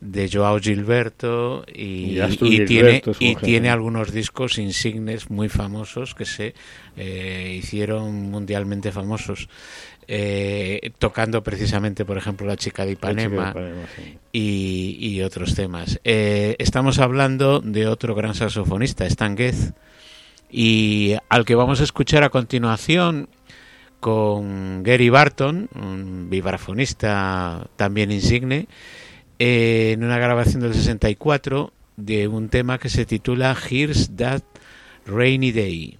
de 0.00 0.28
Joao 0.30 0.60
Gilberto 0.60 1.64
y, 1.72 2.18
tiene 2.66 3.02
y 3.18 3.36
tiene 3.36 3.70
algunos 3.70 4.12
discos 4.12 4.58
insignes 4.58 5.30
muy 5.30 5.48
famosos 5.48 6.14
que 6.14 6.24
se 6.24 6.54
eh, 6.96 7.56
hicieron 7.58 8.30
mundialmente 8.30 8.92
famosos 8.92 9.48
eh, 10.08 10.90
tocando 10.98 11.42
precisamente 11.42 12.04
por 12.04 12.18
ejemplo 12.18 12.46
la 12.46 12.56
chica 12.56 12.84
de 12.84 12.92
Ipanema, 12.92 13.54
y, 14.32 15.20
otros 15.20 15.54
temas. 15.54 16.00
Eh, 16.04 16.56
estamos 16.58 16.98
hablando 16.98 17.60
de 17.60 17.86
otro 17.86 18.14
gran 18.14 18.34
saxofonista 18.34 19.04
Stan 19.06 19.36
Getz 19.36 19.74
y 20.50 21.16
al 21.28 21.44
que 21.44 21.54
vamos 21.54 21.80
a 21.80 21.84
escuchar 21.84 22.24
a 22.24 22.30
continuación 22.30 23.28
con 24.00 24.82
Gary 24.82 25.10
Barton, 25.10 25.68
un 25.74 26.28
vibrafonista 26.30 27.68
también 27.76 28.12
insigne, 28.12 28.68
en 29.38 30.04
una 30.04 30.18
grabación 30.18 30.62
del 30.62 30.74
64 30.74 31.72
de 31.96 32.28
un 32.28 32.48
tema 32.48 32.78
que 32.78 32.88
se 32.88 33.06
titula 33.06 33.56
Here's 33.68 34.14
That 34.16 34.42
Rainy 35.06 35.52
Day. 35.52 35.98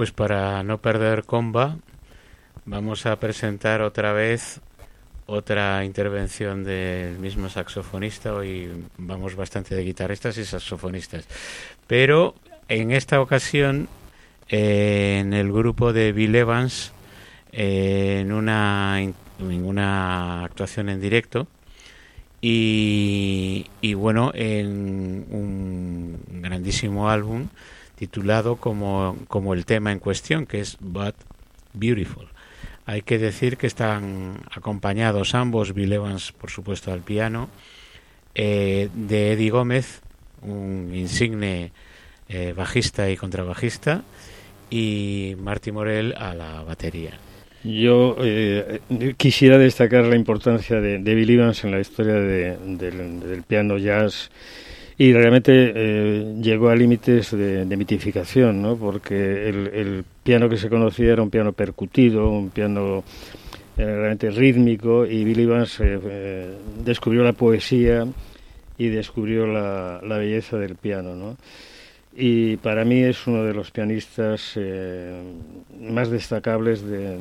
Pues 0.00 0.12
para 0.12 0.62
no 0.62 0.78
perder 0.78 1.24
comba, 1.24 1.76
vamos 2.64 3.04
a 3.04 3.20
presentar 3.20 3.82
otra 3.82 4.14
vez 4.14 4.62
otra 5.26 5.84
intervención 5.84 6.64
del 6.64 7.18
mismo 7.18 7.50
saxofonista. 7.50 8.32
Hoy 8.32 8.86
vamos 8.96 9.36
bastante 9.36 9.74
de 9.74 9.84
guitarristas 9.84 10.38
y 10.38 10.46
saxofonistas. 10.46 11.26
Pero 11.86 12.34
en 12.66 12.92
esta 12.92 13.20
ocasión, 13.20 13.90
eh, 14.48 15.18
en 15.20 15.34
el 15.34 15.52
grupo 15.52 15.92
de 15.92 16.12
Bill 16.12 16.34
Evans, 16.34 16.94
eh, 17.52 18.20
en, 18.22 18.32
una, 18.32 18.96
actuación 20.44 20.88
en 20.88 20.98
directo. 21.02 21.46
Y 22.40 23.66
bueno, 23.96 24.32
en 24.34 25.26
un 25.30 26.40
grandísimo 26.40 27.10
álbum 27.10 27.48
titulado 28.00 28.56
como, 28.56 29.14
como 29.28 29.52
el 29.52 29.66
tema 29.66 29.92
en 29.92 29.98
cuestión, 29.98 30.46
que 30.46 30.60
es 30.60 30.78
But 30.80 31.14
Beautiful. 31.74 32.28
Hay 32.86 33.02
que 33.02 33.18
decir 33.18 33.58
que 33.58 33.66
están 33.66 34.38
acompañados 34.50 35.34
ambos, 35.34 35.74
Bill 35.74 35.92
Evans, 35.92 36.32
por 36.32 36.48
supuesto, 36.48 36.94
al 36.94 37.02
piano, 37.02 37.50
eh, 38.34 38.88
de 38.94 39.32
Eddie 39.32 39.50
Gómez, 39.50 40.00
un 40.40 40.92
insigne 40.94 41.72
eh, 42.30 42.54
bajista 42.56 43.10
y 43.10 43.18
contrabajista, 43.18 44.02
y 44.70 45.36
Marty 45.38 45.70
Morel 45.70 46.14
a 46.16 46.32
la 46.32 46.62
batería. 46.62 47.18
Yo 47.64 48.16
eh, 48.18 48.80
quisiera 49.18 49.58
destacar 49.58 50.06
la 50.06 50.16
importancia 50.16 50.80
de, 50.80 51.00
de, 51.00 51.14
Bill 51.14 51.28
Evans 51.28 51.64
en 51.64 51.70
la 51.72 51.80
historia 51.80 52.14
de, 52.14 52.56
del, 52.56 53.20
del 53.20 53.42
piano 53.42 53.76
jazz 53.76 54.30
y 55.00 55.14
realmente 55.14 55.72
eh, 55.74 56.34
llegó 56.42 56.68
a 56.68 56.76
límites 56.76 57.30
de, 57.30 57.64
mitificación, 57.74 58.60
¿no? 58.60 58.76
porque 58.76 59.48
el, 59.48 60.04
piano 60.22 60.46
que 60.50 60.58
se 60.58 60.68
conocía 60.68 61.14
era 61.14 61.22
un 61.22 61.30
piano 61.30 61.54
percutido, 61.54 62.28
un 62.28 62.50
piano 62.50 63.02
eh, 63.78 63.84
realmente 63.86 64.30
rítmico, 64.30 65.06
y 65.06 65.24
Billy 65.24 65.44
Evans 65.44 65.80
eh, 65.80 66.54
descubrió 66.84 67.24
la 67.24 67.32
poesía 67.32 68.06
y 68.76 68.88
descubrió 68.88 69.46
la, 69.46 70.00
belleza 70.02 70.58
del 70.58 70.74
piano. 70.74 71.16
¿no? 71.16 71.38
Y 72.14 72.58
para 72.58 72.84
mí 72.84 73.00
es 73.02 73.26
uno 73.26 73.42
de 73.42 73.54
los 73.54 73.70
pianistas 73.70 74.58
más 75.80 76.10
destacables 76.10 76.82
de, 76.82 77.16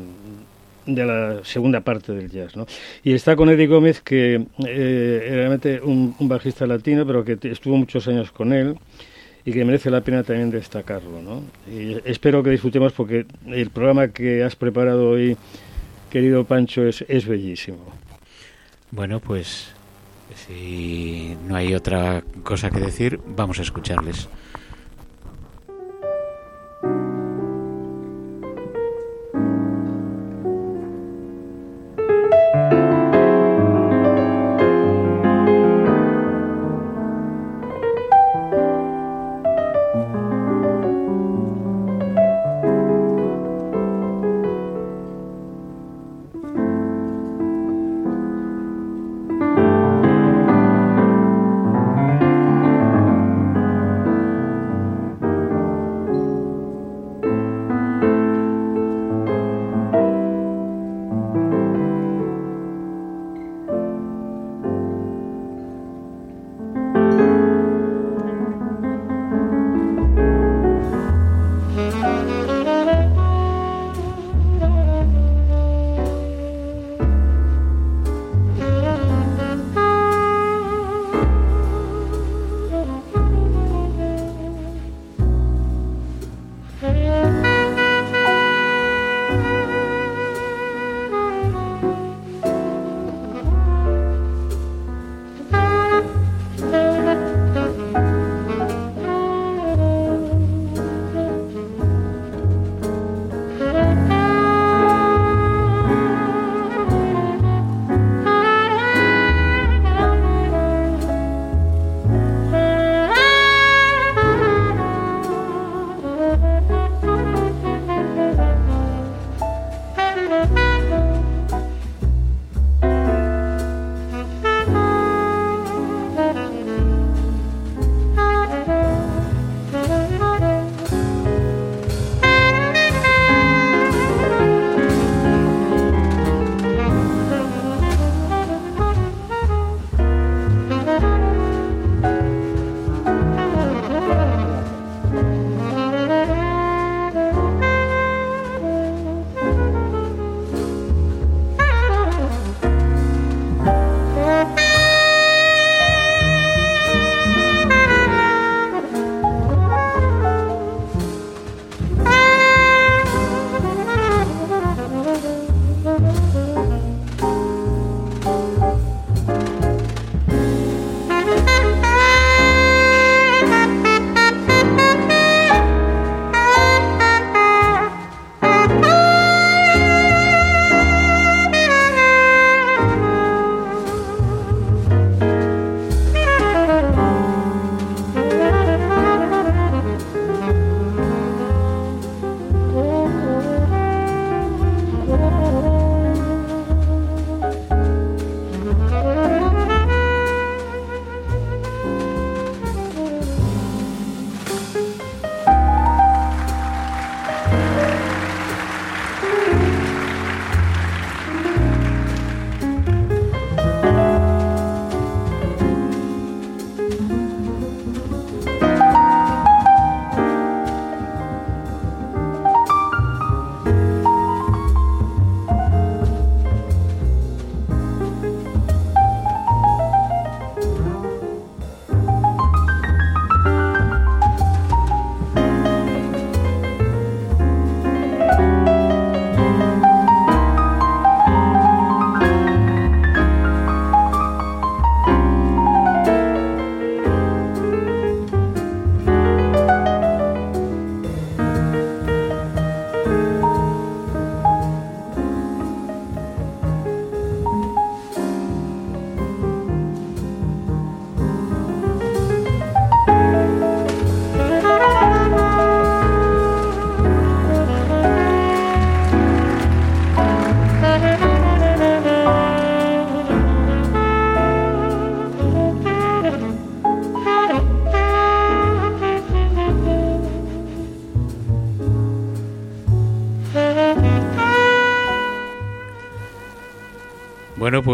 de 0.86 1.06
la 1.06 1.44
segunda 1.44 1.82
parte 1.82 2.14
del 2.14 2.30
jazz. 2.30 2.56
¿no? 2.56 2.66
Y 3.04 3.14
está 3.14 3.36
con 3.36 3.50
Eddie 3.50 3.68
Gómez, 3.68 4.02
que 4.02 4.46
eh, 4.66 5.28
realmente 5.30 5.82
un, 5.82 6.16
un, 6.20 6.28
bajista 6.28 6.66
latino, 6.66 7.06
pero 7.06 7.24
que 7.24 7.38
estuvo 7.44 7.78
muchos 7.78 8.08
años 8.08 8.32
con 8.32 8.54
él 8.54 8.76
y 9.46 9.52
que 9.52 9.66
merece 9.66 9.90
la 9.90 10.02
pena 10.02 10.24
también 10.24 10.52
destacarlo. 10.52 11.22
¿no? 11.22 11.44
Y 11.72 11.98
espero 12.06 12.44
que 12.44 12.52
disfrutemos 12.52 12.94
porque 12.94 13.26
el 13.48 13.70
programa 13.70 14.10
que 14.10 14.44
has 14.44 14.56
preparado 14.56 15.10
hoy, 15.10 15.38
querido 16.10 16.44
Pancho, 16.44 16.86
es, 16.86 17.04
es 17.08 17.26
bellísimo. 17.26 17.94
Bueno, 18.92 19.20
pues 19.20 19.72
si 20.36 21.38
no 21.48 21.56
hay 21.56 21.74
otra 21.74 22.24
cosa 22.44 22.70
que 22.70 22.80
decir, 22.80 23.20
vamos 23.26 23.60
a 23.60 23.62
escucharles. 23.62 24.28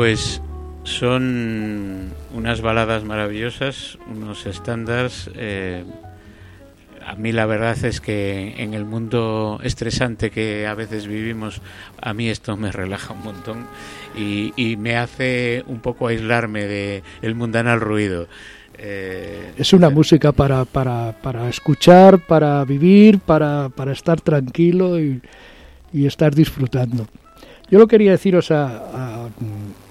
Pues 0.05 0.39
son 0.83 2.11
unas 2.31 2.61
baladas 2.61 3.03
maravillosas, 3.03 3.97
unos 4.07 4.45
estándares. 4.45 5.31
Eh, 5.33 5.83
a 7.03 7.15
mí 7.15 7.31
la 7.31 7.47
verdad 7.47 7.75
es 7.83 8.01
que 8.01 8.53
en 8.59 8.75
el 8.75 8.85
mundo 8.85 9.59
estresante 9.63 10.29
que 10.29 10.67
a 10.67 10.75
veces 10.75 11.07
vivimos, 11.07 11.59
a 11.99 12.13
mí 12.13 12.29
esto 12.29 12.55
me 12.55 12.71
relaja 12.71 13.15
un 13.15 13.23
montón 13.23 13.65
y, 14.15 14.75
me 14.77 14.95
hace 14.95 15.63
un 15.65 15.79
poco 15.79 16.05
aislarme 16.05 16.65
de 16.65 17.01
el 17.23 17.33
mundanal 17.33 17.81
ruido. 17.81 18.27
Eh, 18.77 19.53
es 19.57 19.73
una 19.73 19.89
música 19.89 20.33
para, 20.33 20.65
para, 20.65 21.15
para 21.19 21.49
escuchar, 21.49 22.19
para 22.19 22.63
vivir, 22.63 23.17
para, 23.17 23.69
para 23.69 23.91
estar 23.91 24.21
tranquilo 24.21 24.99
y, 24.99 25.19
estar 25.93 26.35
disfrutando. 26.35 27.07
Yo 27.71 27.79
lo 27.79 27.87
quería 27.87 28.11
deciros 28.11 28.51
a, 28.51 29.29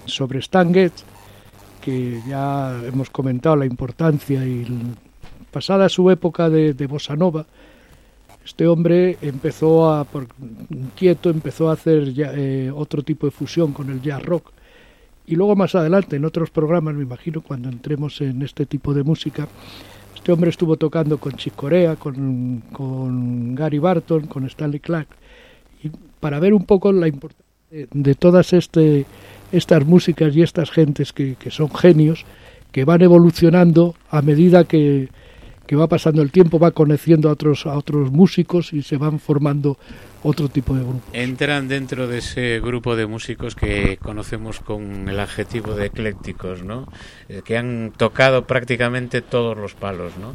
sobre 0.07 0.39
Stan 0.41 0.73
que 0.73 2.21
ya 2.27 2.81
hemos 2.87 3.11
comentado 3.11 3.57
la 3.57 3.67
importancia 3.67 4.45
y 4.47 4.67
pasada 5.51 5.89
su 5.89 6.11
época 6.11 6.49
de, 6.49 6.73
de 6.75 6.87
bossa 6.87 7.15
nova, 7.15 7.47
este 8.45 8.67
hombre 8.67 9.17
empezó 9.23 9.91
a, 9.91 10.05
por 10.05 10.27
inquieto, 10.71 11.31
empezó 11.31 11.71
a 11.71 11.73
hacer 11.73 12.13
eh, 12.17 12.71
otro 12.75 13.03
tipo 13.03 13.27
de 13.27 13.31
fusión 13.31 13.73
con 13.73 13.91
el 13.91 14.03
jazz 14.03 14.23
rock. 14.23 14.53
Y 15.27 15.37
luego 15.37 15.57
más 15.57 15.75
adelante, 15.75 16.17
en 16.17 16.27
otros 16.27 16.51
programas, 16.51 16.95
me 16.95 17.03
imagino, 17.03 17.41
cuando 17.41 17.71
entremos 17.71 18.21
en 18.21 18.43
este 18.43 18.67
tipo 18.67 18.93
de 18.93 19.03
música, 19.03 19.49
este 20.15 20.33
hombre 20.33 20.51
estuvo 20.51 20.77
tocando 20.77 21.17
con 21.17 21.33
Chick 21.33 21.55
Corea, 21.55 21.97
con, 21.97 22.63
con 22.71 23.55
Gary 23.55 23.79
Barton, 23.79 24.27
con 24.27 24.45
Stanley 24.45 24.81
Clark, 24.81 25.09
y 25.83 25.91
para 26.21 26.39
ver 26.39 26.53
un 26.53 26.67
poco 26.67 26.93
la 26.93 27.09
importancia 27.09 27.45
de, 27.71 28.15
todas 28.15 28.53
este, 28.53 29.07
estas 29.57 29.85
músicas 29.85 30.35
y 30.37 30.43
estas 30.43 30.71
gentes 30.71 31.13
que, 31.13 31.37
que 31.37 31.51
son 31.51 31.75
genios, 31.75 32.25
que 32.73 32.85
van 32.85 33.03
evolucionando 33.03 33.95
a 34.11 34.23
medida 34.23 34.65
que, 34.65 35.09
que 35.67 35.77
va 35.77 35.87
pasando 35.87 36.23
el 36.23 36.31
tiempo, 36.31 36.59
va 36.59 36.73
conociendo 36.73 37.29
a 37.29 37.33
otros, 37.33 37.67
a 37.67 37.77
otros 37.77 38.11
músicos 38.11 38.73
y 38.73 38.83
se 38.83 38.97
van 38.97 39.19
formando 39.19 39.79
otro 40.23 40.49
tipo 40.49 40.75
de 40.75 40.83
grupos. 40.83 41.03
Entran 41.13 41.69
dentro 41.69 42.07
de 42.07 42.19
ese 42.19 42.61
grupo 42.61 42.97
de 42.97 43.07
músicos 43.07 43.55
que 43.55 43.99
conocemos 43.99 44.61
con 44.61 45.09
el 45.09 45.21
adjetivo 45.21 45.75
de 45.75 45.87
eclécticos, 45.87 46.63
¿no? 46.63 46.89
Eh, 47.29 47.43
que 47.45 47.57
han 47.57 47.93
tocado 47.97 48.47
prácticamente 48.47 49.23
todos 49.23 49.57
los 49.57 49.75
palos, 49.75 50.13
¿no? 50.19 50.35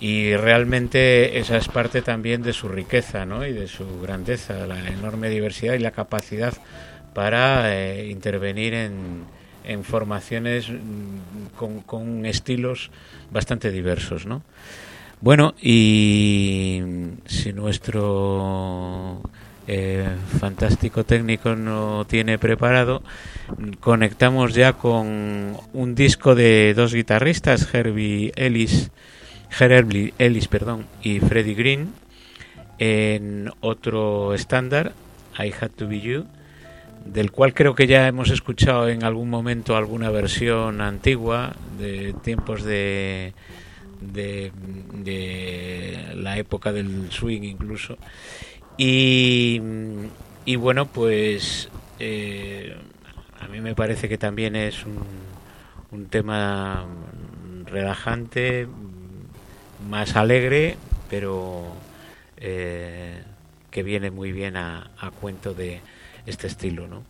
y 0.00 0.36
realmente 0.36 1.38
esa 1.38 1.56
es 1.56 1.68
parte 1.68 2.02
también 2.02 2.42
de 2.42 2.52
su 2.52 2.68
riqueza 2.68 3.24
¿no? 3.24 3.46
y 3.46 3.52
de 3.52 3.68
su 3.68 4.00
grandeza, 4.02 4.66
la 4.66 4.88
enorme 4.88 5.30
diversidad 5.30 5.74
y 5.74 5.78
la 5.78 5.92
capacidad 5.92 6.52
para 7.14 7.74
eh, 7.74 8.08
intervenir 8.10 8.74
en, 8.74 9.24
en 9.64 9.84
formaciones 9.84 10.68
mm, 10.68 11.56
con, 11.56 11.80
con, 11.80 12.26
estilos 12.26 12.90
bastante 13.30 13.70
diversos, 13.70 14.26
¿no? 14.26 14.42
Bueno, 15.20 15.54
y 15.60 16.82
si 17.24 17.52
nuestro 17.54 19.22
eh, 19.66 20.06
fantástico 20.38 21.04
técnico 21.04 21.56
no 21.56 22.04
tiene 22.06 22.38
preparado, 22.38 23.02
conectamos 23.80 24.54
ya 24.54 24.74
con 24.74 25.56
un 25.72 25.94
disco 25.94 26.34
de 26.34 26.74
dos 26.74 26.92
guitarristas, 26.92 27.72
Herbie 27.72 28.32
Ellis, 28.36 28.90
Ellis, 30.18 30.48
perdón, 30.48 30.84
y 31.02 31.20
Freddie 31.20 31.54
Green, 31.54 31.92
en 32.78 33.50
otro 33.60 34.34
estándar, 34.34 34.92
I 35.38 35.52
Had 35.58 35.70
to 35.70 35.88
Be 35.88 36.00
You, 36.00 36.26
del 37.04 37.30
cual 37.30 37.54
creo 37.54 37.74
que 37.74 37.86
ya 37.86 38.08
hemos 38.08 38.30
escuchado 38.30 38.88
en 38.88 39.04
algún 39.04 39.28
momento 39.30 39.76
alguna 39.76 40.10
versión 40.10 40.80
antigua 40.80 41.54
de 41.78 42.14
tiempos 42.22 42.64
de, 42.64 43.34
de, 44.00 44.52
la 46.14 46.38
época 46.38 46.72
del 46.72 47.10
swing 47.10 47.42
incluso. 47.42 47.98
Y, 48.76 49.60
y 50.44 50.56
bueno, 50.56 50.86
pues 50.86 51.68
eh, 51.98 52.76
a 53.40 53.48
mí 53.48 53.60
me 53.60 53.74
parece 53.74 54.08
que 54.08 54.18
también 54.18 54.56
es 54.56 54.84
un, 54.84 54.98
un 55.90 56.06
tema 56.06 56.86
relajante, 57.66 58.66
más 59.88 60.16
alegre, 60.16 60.76
pero 61.10 61.64
eh, 62.38 63.22
que 63.70 63.82
viene 63.82 64.10
muy 64.10 64.32
bien 64.32 64.56
a, 64.56 64.90
a 64.98 65.10
cuento 65.10 65.54
de 65.54 65.80
este 66.26 66.46
estilo, 66.46 66.86
¿no? 66.88 67.02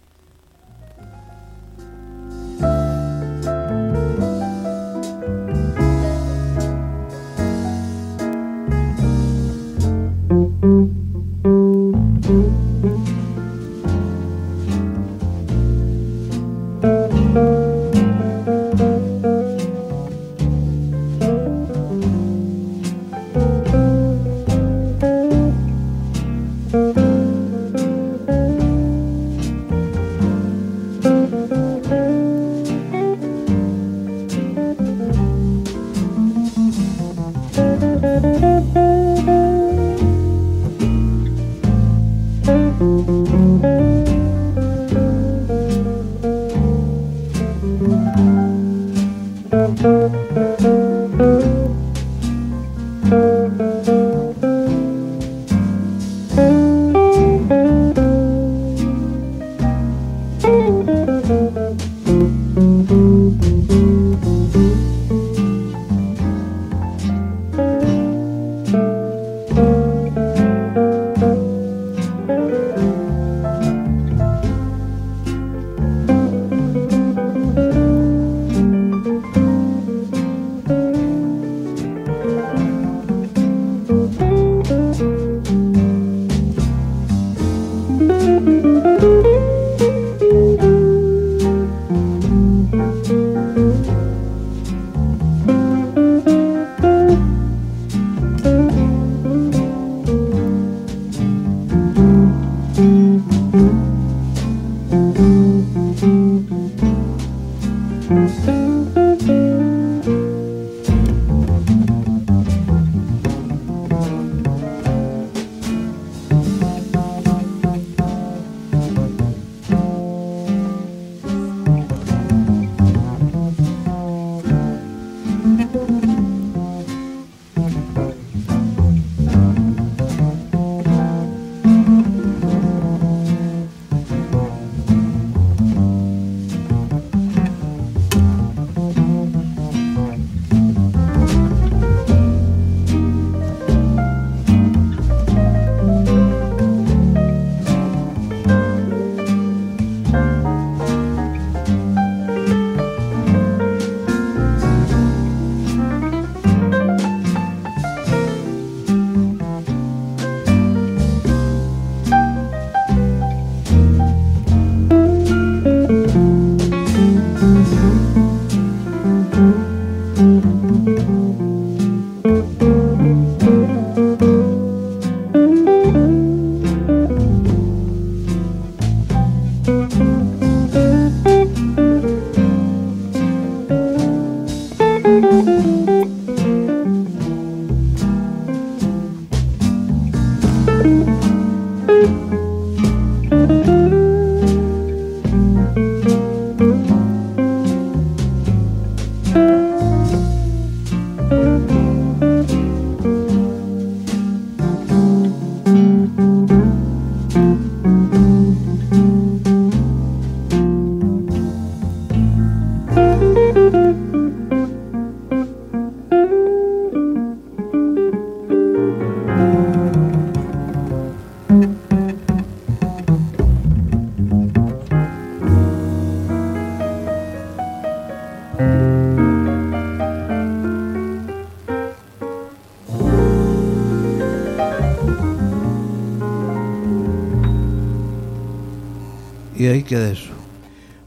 Queda 239.95 240.11
eso. 240.11 240.33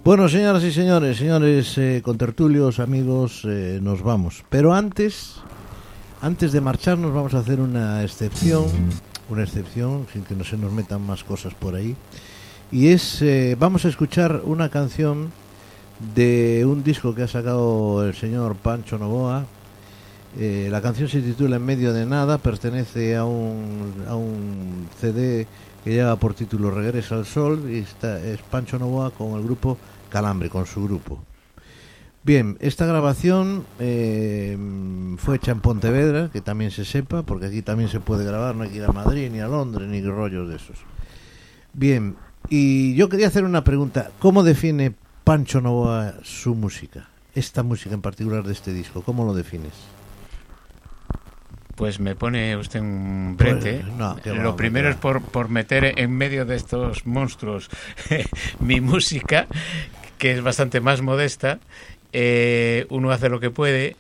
Bueno, 0.06 0.30
señoras 0.30 0.64
y 0.64 0.72
señores, 0.72 1.18
señores 1.18 1.78
eh, 1.78 2.02
contertulios, 2.02 2.80
amigos, 2.80 3.42
eh, 3.44 3.80
nos 3.82 4.02
vamos. 4.02 4.46
Pero 4.50 4.74
antes, 4.74 5.42
antes 6.22 6.54
de 6.54 6.62
marcharnos, 6.62 7.14
vamos 7.14 7.34
a 7.34 7.40
hacer 7.40 7.60
una 7.60 8.02
excepción, 8.02 8.64
una 9.28 9.44
excepción, 9.44 10.08
sin 10.14 10.24
que 10.24 10.36
no 10.36 10.46
se 10.46 10.56
nos 10.56 10.72
metan 10.72 11.06
más 11.06 11.26
cosas 11.26 11.54
por 11.54 11.76
ahí. 11.76 11.98
Y 12.72 12.88
es, 12.88 13.22
eh, 13.22 13.58
vamos 13.60 13.84
a 13.84 13.90
escuchar 13.90 14.40
una 14.46 14.70
canción 14.70 15.34
de 16.16 16.64
un 16.66 16.82
disco 16.82 17.14
que 17.14 17.24
ha 17.24 17.28
sacado 17.28 18.08
el 18.08 18.16
señor 18.16 18.56
Pancho 18.56 18.98
Novoa. 18.98 19.46
La 20.40 20.82
canción 20.82 21.10
se 21.10 21.20
titula 21.20 21.58
En 21.58 21.66
medio 21.66 21.92
de 21.92 22.06
nada, 22.06 22.38
pertenece 22.38 23.18
a 23.18 23.26
un, 23.26 24.06
a 24.08 24.16
un 24.16 24.88
CD 25.02 25.46
que 25.88 25.94
lleva 25.94 26.18
por 26.18 26.34
título 26.34 26.70
Regresa 26.70 27.16
al 27.16 27.26
Sol 27.26 27.70
y 27.72 27.78
está, 27.78 28.20
es 28.20 28.42
Pancho 28.42 28.78
Novoa 28.78 29.12
con 29.12 29.40
el 29.40 29.44
grupo 29.44 29.78
Calambre, 30.10 30.50
con 30.50 30.66
su 30.66 30.84
grupo. 30.84 31.24
Bien, 32.24 32.58
esta 32.60 32.86
grabación 32.86 33.66
eh, 33.80 34.58
fue 35.18 35.38
hecha 35.38 35.52
en 35.52 35.62
Pontevedra, 35.62 36.30
que 36.34 36.42
también 36.42 36.72
se 36.72 36.84
sepa, 36.84 37.24
porque 37.24 37.46
aquí 37.46 37.62
también 37.62 37.88
se 37.88 38.02
puede 38.02 38.26
grabar, 38.26 38.54
no 38.54 38.64
hay 38.64 38.70
que 38.70 38.78
ir 38.78 38.84
a 38.84 38.92
Madrid, 38.92 39.30
ni 39.32 39.40
a 39.40 39.48
Londres, 39.48 39.88
ni 39.88 40.02
rollos 40.02 40.50
de 40.50 40.58
esos. 40.58 40.76
Bien, 41.72 42.18
y 42.50 42.94
yo 42.96 43.08
quería 43.08 43.28
hacer 43.28 43.46
una 43.46 43.64
pregunta. 43.64 44.12
¿Cómo 44.20 44.44
define 44.44 44.94
Pancho 45.24 45.62
Novoa 45.62 46.16
su 46.22 46.54
música? 46.54 47.08
Esta 47.34 47.64
música 47.64 47.96
en 47.96 48.02
particular 48.02 48.44
de 48.44 48.52
este 48.52 48.74
disco, 48.74 49.04
¿cómo 49.04 49.24
lo 49.24 49.34
defines? 49.34 49.72
Pues 51.78 52.00
me 52.00 52.16
pone 52.16 52.58
usted 52.58 52.80
un 52.80 53.38
brete. 53.38 53.84
Pues, 53.86 53.96
no, 53.96 54.18
Lo 54.42 54.56
primero 54.56 54.90
es 54.90 54.96
por, 54.96 55.22
por 55.22 55.48
meter 55.48 55.94
en 56.00 56.12
medio 56.12 56.44
de 56.44 56.56
estos 56.56 57.06
monstruos 57.06 57.70
mi 58.60 58.82
música, 58.82 59.46
que 60.18 60.32
es 60.32 60.42
bastante 60.42 60.82
más 60.82 61.04
modesta. 61.04 61.60
Eh, 62.14 62.88
uno 62.90 63.12
hace 63.12 63.30
lo 63.30 63.40
que 63.40 63.52
puede. 63.52 63.96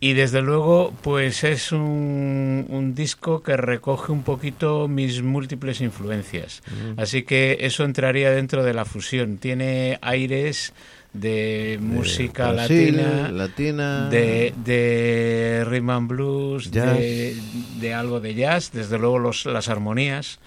Y 0.00 0.14
desde 0.14 0.42
luego, 0.42 0.92
pues 1.02 1.44
es 1.44 1.70
un, 1.70 2.66
un 2.68 2.94
disco 2.96 3.44
que 3.44 3.56
recoge 3.56 4.10
un 4.10 4.24
poquito 4.24 4.88
mis 4.88 5.22
múltiples 5.22 5.80
influencias. 5.82 6.62
Así 6.96 7.22
que 7.22 7.58
eso 7.60 7.84
entraría 7.84 8.32
dentro 8.32 8.64
de 8.64 8.74
la 8.74 8.86
fusión. 8.86 9.36
Tiene 9.36 9.98
aires 10.02 10.72
de 11.12 11.78
música 11.80 12.52
Brasil, 12.52 12.96
latina, 12.96 13.32
latina, 13.32 14.08
de, 14.10 14.54
de 14.56 15.64
rhythm 15.66 15.90
and 15.90 16.08
blues, 16.08 16.70
de, 16.70 17.40
de 17.42 17.94
algo 17.94 18.20
de 18.20 18.34
jazz, 18.34 18.70
desde 18.72 18.98
luego 18.98 19.18
los, 19.18 19.44
las 19.46 19.68
armonías 19.68 20.38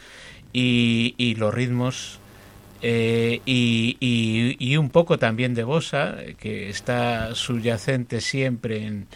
y, 0.53 1.15
y 1.17 1.35
los 1.35 1.53
ritmos. 1.53 2.19
eh, 2.81 3.41
y, 3.45 3.97
y- 4.01 4.57
y 4.59 4.77
un 4.77 4.89
poco 4.89 5.17
también 5.19 5.53
de 5.53 5.63
bossa, 5.63 6.17
que 6.37 6.69
está 6.69 7.33
subyacente 7.35 8.21
siempre 8.21 8.85
en, 8.85 9.07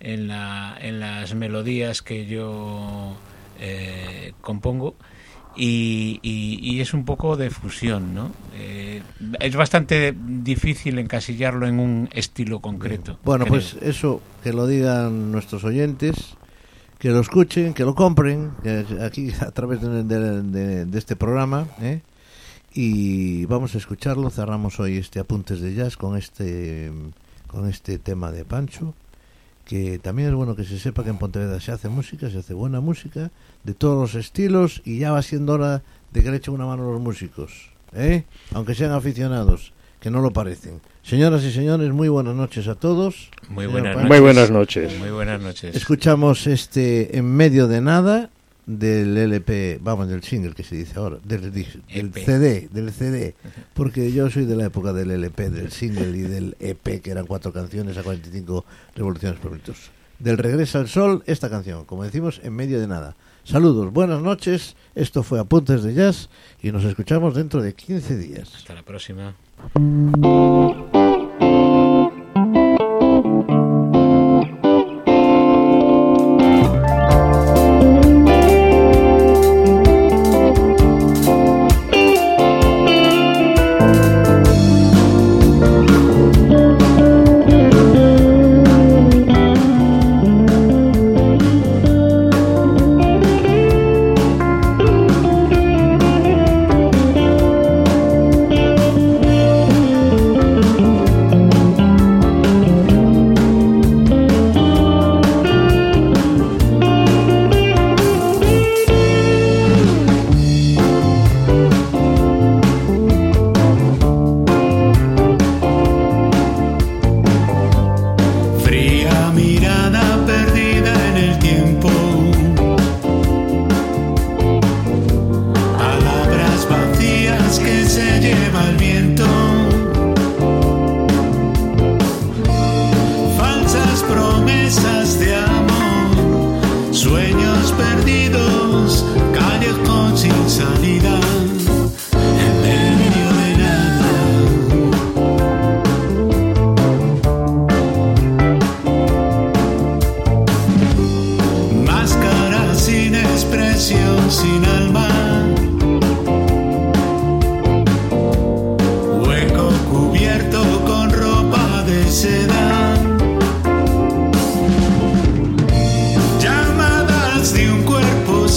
en, 0.00 0.28
la- 0.28 0.76
en 0.80 1.00
las 1.00 1.34
melodías 1.34 2.02
que 2.02 2.26
yo 2.26 3.22
eh, 3.56 4.34
compongo. 4.40 4.96
Y, 5.56 6.20
y- 6.22 6.58
y 6.62 6.80
es 6.80 6.92
un 6.92 7.04
poco 7.04 7.36
de 7.36 7.48
fusión, 7.50 8.14
¿no? 8.14 8.30
Eh, 8.54 9.02
es 9.40 9.56
bastante 9.56 10.14
difícil 10.16 10.98
encasillarlo 10.98 11.66
en 11.66 11.80
un 11.80 12.08
estilo 12.12 12.60
concreto. 12.60 13.18
Bueno, 13.24 13.44
creo. 13.46 13.54
pues 13.54 13.76
eso, 13.80 14.20
que 14.42 14.52
lo 14.52 14.66
digan 14.66 15.32
nuestros 15.32 15.64
oyentes, 15.64 16.34
que 16.98 17.08
lo 17.10 17.20
escuchen, 17.20 17.72
que 17.74 17.84
lo 17.84 17.94
compren, 17.94 18.50
que 18.62 18.84
aquí 19.02 19.30
a 19.40 19.50
través 19.50 19.80
de, 19.80 20.02
de- 20.04 20.42
de- 20.42 20.84
de 20.84 20.98
este 20.98 21.16
programa, 21.16 21.66
¿eh? 21.80 22.00
y 22.74 23.46
vamos 23.46 23.74
a 23.74 23.78
escucharlo. 23.78 24.28
Cerramos 24.30 24.78
hoy 24.80 24.98
este 24.98 25.18
Apuntes 25.20 25.60
de 25.60 25.74
Jazz 25.74 25.96
con 25.96 26.16
este, 26.18 26.92
con 27.46 27.66
este 27.68 27.98
tema 27.98 28.30
de 28.32 28.44
Pancho, 28.44 28.92
que 29.66 29.98
también 29.98 30.28
es 30.28 30.34
bueno 30.34 30.54
que 30.54 30.64
se 30.64 30.78
sepa 30.78 31.02
que 31.02 31.10
en 31.10 31.18
Pontevedra 31.18 31.60
se 31.60 31.72
hace 31.72 31.88
música, 31.88 32.30
se 32.30 32.38
hace 32.38 32.54
buena 32.54 32.80
música, 32.80 33.32
de 33.64 33.74
todos 33.74 33.98
los 33.98 34.14
estilos, 34.14 34.80
y 34.84 35.00
ya 35.00 35.10
va 35.10 35.20
siendo 35.22 35.54
hora 35.54 35.82
de 36.12 36.22
que 36.22 36.30
le 36.30 36.36
echen 36.36 36.54
una 36.54 36.66
mano 36.66 36.88
a 36.88 36.92
los 36.92 37.00
músicos, 37.00 37.70
¿eh? 37.92 38.24
aunque 38.54 38.76
sean 38.76 38.92
aficionados, 38.92 39.72
que 39.98 40.08
no 40.08 40.20
lo 40.20 40.30
parecen. 40.30 40.80
Señoras 41.02 41.42
y 41.42 41.50
señores, 41.50 41.90
muy 41.92 42.08
buenas 42.08 42.36
noches 42.36 42.68
a 42.68 42.76
todos. 42.76 43.30
Muy 43.48 43.66
buenas 43.66 43.96
Pancho. 43.96 44.08
Muy 44.08 44.20
buenas 44.20 44.50
noches. 44.50 44.98
Muy 45.00 45.10
buenas 45.10 45.40
noches. 45.40 45.74
Escuchamos 45.74 46.46
este 46.46 47.18
En 47.18 47.26
medio 47.26 47.66
de 47.66 47.80
nada 47.80 48.30
del 48.66 49.16
LP, 49.16 49.78
vamos, 49.80 50.08
del 50.08 50.22
single 50.24 50.52
que 50.52 50.64
se 50.64 50.74
dice 50.76 50.98
ahora, 50.98 51.18
del, 51.24 51.52
dis- 51.52 51.80
del 51.92 52.06
EP. 52.08 52.14
CD, 52.24 52.68
del 52.72 52.90
CD, 52.92 53.34
porque 53.74 54.12
yo 54.12 54.28
soy 54.28 54.44
de 54.44 54.56
la 54.56 54.66
época 54.66 54.92
del 54.92 55.10
LP, 55.12 55.50
del 55.50 55.70
single 55.70 56.08
y 56.18 56.22
del 56.22 56.56
EP, 56.60 57.00
que 57.00 57.10
eran 57.10 57.26
cuatro 57.26 57.52
canciones 57.52 57.96
a 57.96 58.02
45 58.02 58.64
revoluciones 58.96 59.38
por 59.38 59.52
minuto. 59.52 59.72
Del 60.18 60.38
Regresa 60.38 60.78
al 60.80 60.88
Sol, 60.88 61.22
esta 61.26 61.48
canción, 61.50 61.84
como 61.84 62.02
decimos, 62.02 62.40
En 62.42 62.54
medio 62.54 62.80
de 62.80 62.86
nada. 62.86 63.14
Saludos, 63.44 63.92
buenas 63.92 64.20
noches, 64.22 64.74
esto 64.96 65.22
fue 65.22 65.38
Apuntes 65.38 65.84
de 65.84 65.94
Jazz 65.94 66.28
y 66.60 66.72
nos 66.72 66.82
escuchamos 66.84 67.34
dentro 67.36 67.62
de 67.62 67.74
15 67.74 68.16
días. 68.16 68.52
Hasta 68.56 68.74
la 68.74 68.82
próxima. 68.82 69.36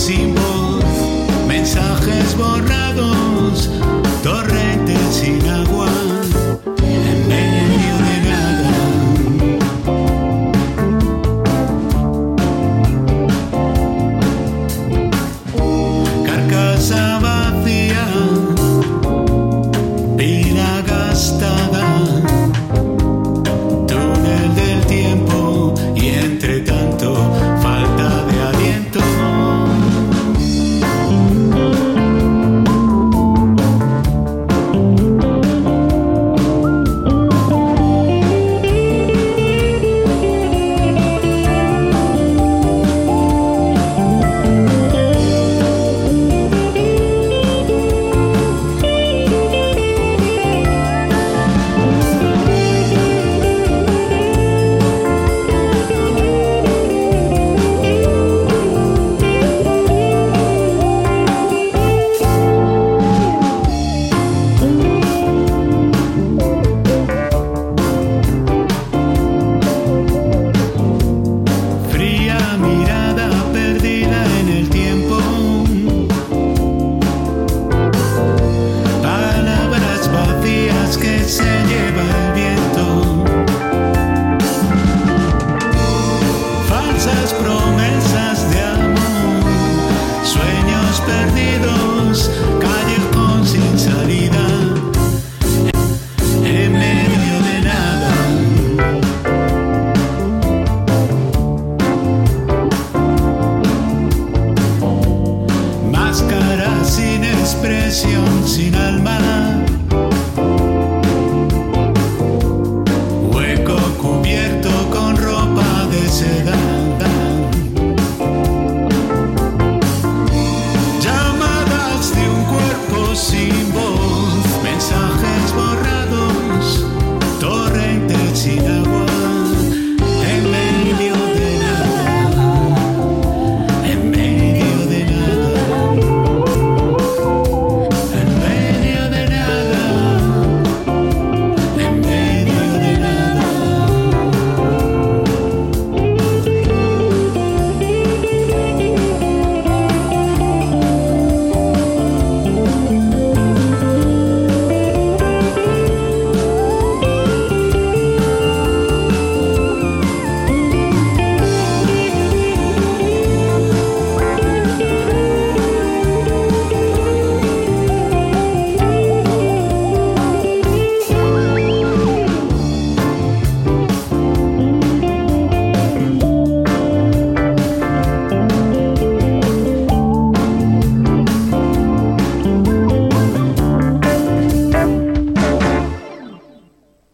see 0.10 0.39